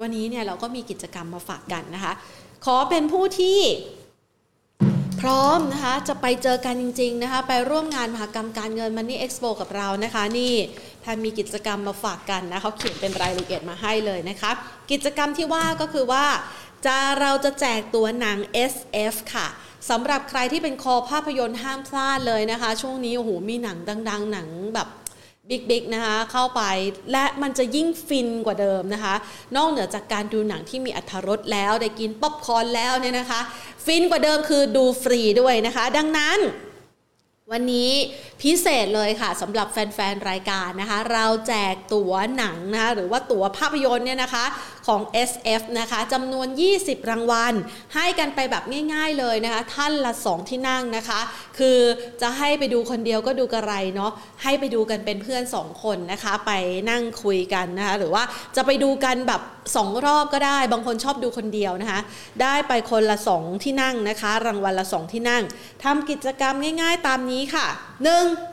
[0.00, 2.12] วันนี้เนี่ยเราก็มีกิจกรรมมาฝากกันนะคะ
[2.64, 3.60] ขอเป็นผู้ที่
[5.20, 10.52] พร้อมนะคะจะไปเจอกันจริง ๆนะคะ ไปร่วมงานมหกรรมการเงิน Money Expo กับเรานะคะ นี่
[11.00, 14.50] แพนมีกิจกรรมมาฝากกันนะเขาเขียนเป็นรายละเอียดมาให้เลยนะคะ
[14.90, 16.24] กิจกรรมที่ว่าก็คือว่า
[16.86, 18.38] จะเราจะแจกตัวหนัง
[18.72, 19.48] SF ค่ะ
[19.90, 23.78] สำหรับใครที่เป็นคอภาพยนตร์ห้ามพลาดเลยนะคะ ช่วงนี้โอ้โหมีหนัง
[24.08, 24.88] ดัง ๆ หนังแบบ
[25.48, 26.62] big ๆนะคะเข้าไป
[27.12, 29.14] และมันจะยิ่งฟินกว่าเดิมนะคะ
[29.56, 33.40] นอกเหนือจากการดูหนังที่มีอรรถรสแล้วได้กินป๊อปคอร์นแล้วเนี่ยนะคะ
[33.84, 36.40] ฟินกว่าเดิมคือดูฟรีด้วยนะคะ ดังนั้น
[37.52, 37.90] วันนี้
[38.42, 44.44] พิเศษเลยค่ะสำหรับแฟน ๆ รายการนะคะ เราแจกตั๋วหนังนะคะหรือว่าตั๋วภาพยนตร์เนี่ยนะคะ
[44.86, 47.54] ของ SF นะคะจำนวน 20 รางวัล
[47.94, 51.20] ให้กันไปแบบง่าย ๆเลยนะคะ ท่านละ 2 ที่นั่งนะคะ
[51.58, 51.78] คือ
[52.22, 54.12] จะให้ไปดูคนเดียวก็ดูกระไรเนาะ
[54.42, 56.52] ให้ไปดูกันเป็นเพื่อน 2 คนนะคะ ไป
[56.90, 58.22] นั่งคุยกันนะคะหรือว่า
[58.56, 59.42] จะไปดูกันแบบ
[59.74, 62.00] 2 รอบก็ได้ บางคนชอบดูคนเดียวนะคะ
[62.42, 65.42] ได้ไปคนละ 2 ที่นั่งนะคะ รางวัลละ 2 ที่นั่ง
[65.84, 68.51] ทำกิจกรรมง่าย ๆ ตามนี้ค่ะ 1.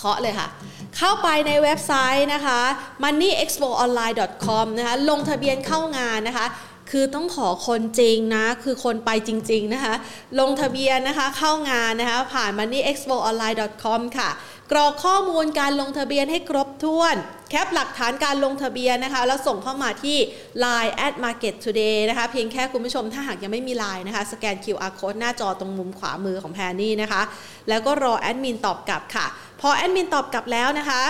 [0.00, 0.48] เคาะเลยค่ะ
[0.96, 2.60] เข้าไปในเว็บไซต์นะคะ
[3.04, 6.46] moneyexpoonline.com นะคะลงทะเบียนเข้างานนะคะ
[6.90, 9.94] คือต้องขอคนจริงนะ คือคนไปจริง ๆ นะคะ
[10.40, 14.30] ลงทะเบียนนะคะเข้างานนะคะ ผ่าน moneyexpoonline.com ค่ะ
[14.70, 17.16] กรอกข้อมูลการลงทะเบียนให้ครบถ้วน
[17.50, 20.16] แคปหลักฐานการลงทะเบียนนะคะ แล้วส่งเข้ามาที่
[20.64, 27.22] line at market today นะคะ เพียงแค่คุณผู้ชมถ้าหากยังไม่มี line นะคะ สแกน QR code หน้าจอตรงมุมขวามือของแพนนี่นะคะ
[27.68, 29.26] แล้วก็รอแอดมินตอบกลับค่ะ
[29.60, 31.02] พอแอดมินตอบกลับแล้วนะคะ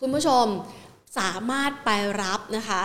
[0.00, 0.44] คุณผู้ชม
[1.18, 1.90] สามารถไป
[2.22, 2.82] รับนะคะ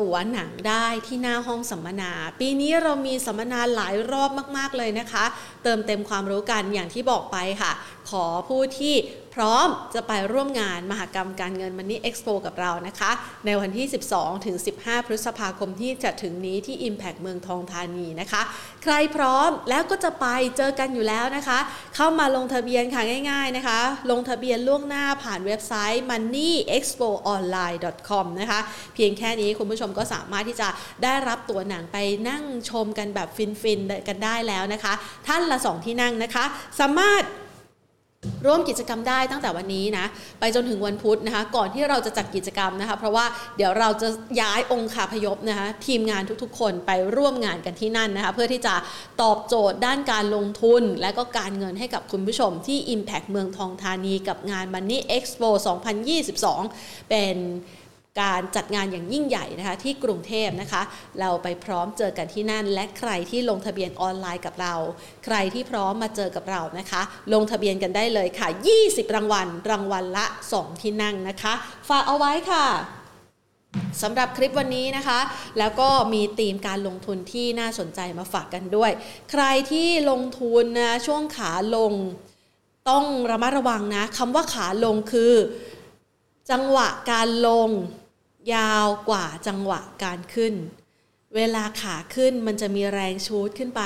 [0.00, 5.24] ตั๋วหนังได้ที่หน้าห้องสัมมนา ปีนี้เรามีสัมมนาหลายรอบมาก ๆ เลยนะคะ
[5.62, 7.72] เติมเต็มความรู้กันอย่างที่บอกไปค่ะ
[8.10, 8.94] ขอผู้ที่
[9.40, 13.10] ร้อมจะไปร่วมงานมหกรรมการเงินมันนี่เอ็กซ์โปกับเรานะคะ
[13.46, 18.42] ในวันที่ 12 ถึง 15 พฤษภาคมที่จะถึงนี้ที่ Impact เมืองทองธานีนะคะ
[18.82, 20.26] ใครพร้อมแล้วก็จะไป
[20.56, 21.58] เจอกันอยู่แล้วนะคะ
[21.96, 23.78] เข้ามาลงทะเบียนค่ะง่าย ๆนะคะ
[24.10, 28.60] ลงทะเบียนล่วงหน้าผ่านเว็บไซต์ moneyexpoonline.com นะคะ
[28.94, 30.68] เพียงแค่นี้คุณผู้ชมก็สามารถที่จะ
[31.02, 31.96] ได้รับตั๋วหนังไป
[32.28, 33.28] นั่งชมกันแบบ
[33.62, 34.92] ฟินๆกันได้แล้วนะคะ
[35.26, 36.44] ท่านละ 2 ที่นั่งนะคะ
[36.80, 37.22] สามารถ
[38.46, 40.06] ร่วมกิจกรรมได้ตั้งแต่วันนี้นะ
[40.40, 44.08] ไปจนถึงวันพุธนะคะ ก่อนที่เราจะจัดกิจกรรมนะคะ เพราะว่าเดี๋ยวเราจะ
[44.40, 48.74] ย้ายองค์คาพยพนะคะ ทีมงานทุกๆ คนไปร่วมงานกันที่นั่นนะคะ เพื่อที่จะ
[49.22, 55.48] ตอบโจทย์ด้านการลงทุน และก็การเงินให้กับคุณผู้ชมที่ Impact เมืองทองธานีกับงาน Money Expo
[56.30, 57.36] 2022 เป็น
[58.20, 60.82] การจัดงานอย่างยิ่งใหญ่นะคะที่กรุงเทพนะคะ
[61.20, 64.74] เราไปพร้อมเจอกันที่นั่น และใครที่ลงทะเบียนออนไลน์กับเรา
[65.24, 67.02] ใครที่พร้อมมาเจอกับเรานะคะ
[67.32, 68.48] ลงทะเบียนกันได้เลยค่ะ
[68.80, 71.52] 20 รางวัล รางวัลละ 2 ที่นั่งนะคะ
[71.88, 72.66] ฝากเอาไว้ค่ะ
[74.02, 75.20] สำหรับคลิปวันนี้นะคะ
[75.58, 78.90] แล้วก็มีธีมการลงทุนที่น่าสนใจมาฝากกันด้วย
[79.30, 81.92] ใครที่ลงทุนนะช่วงขาลง
[82.90, 85.34] ต้องระมัดระวังนะคำว่าขาลงคือ
[86.50, 87.70] จังหวะการลง
[88.54, 90.54] ยาวกว่าจังหวะการขึ้น
[91.36, 93.82] เวลาขาขึ้นมันจะมีแรงชูดขึ้นไป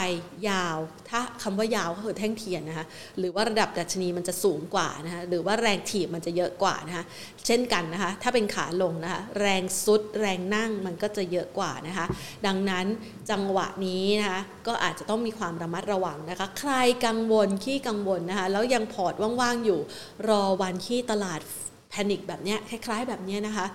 [0.50, 0.76] ยาว
[1.08, 2.86] ถ้าคำว่ายาวก็คือแท่งเทียนนะคะ
[3.18, 7.04] หรือว่าระดับดัชนีมันจะสูงกว่านะคะ หรือว่าแรงถีบมันจะเยอะกว่านะคะ
[7.46, 12.06] เช่นกันนะคะ ถ้าเป็นขาลงนะคะ แรงซุด แรงนั่งมันก็จะเยอะกว่านะคะ
[12.46, 12.86] ดังนั้น
[13.30, 16.72] จังหวะนี้นะคะก็อาจจะต้องมีความระมัดระวังนะคะ ใคร
[17.06, 19.80] กังวลขี้กังวลนะคะ แล้วยังพอร์ตว่างๆอยู่
[20.28, 21.40] รอวันที่ตลาด
[21.94, 23.66] แแพนิคแบบนี้คล้าย ๆ แบบนี้นะคะ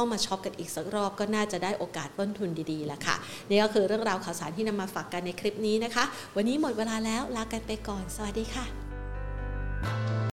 [0.00, 3.16] ามาช็อปกันอีกสักรอบก็น่าจะได้โอกาสต้นทุนดีๆแหละค่ะ
[3.48, 6.04] นี่ก็คือเรื่องราวข่าวสารที่นำมาฝากกันในคลิปนี้นะคะ
[6.36, 10.18] วันนี้หมดเวลาแล้วลากันไปก่อน สวัสดีค่ะ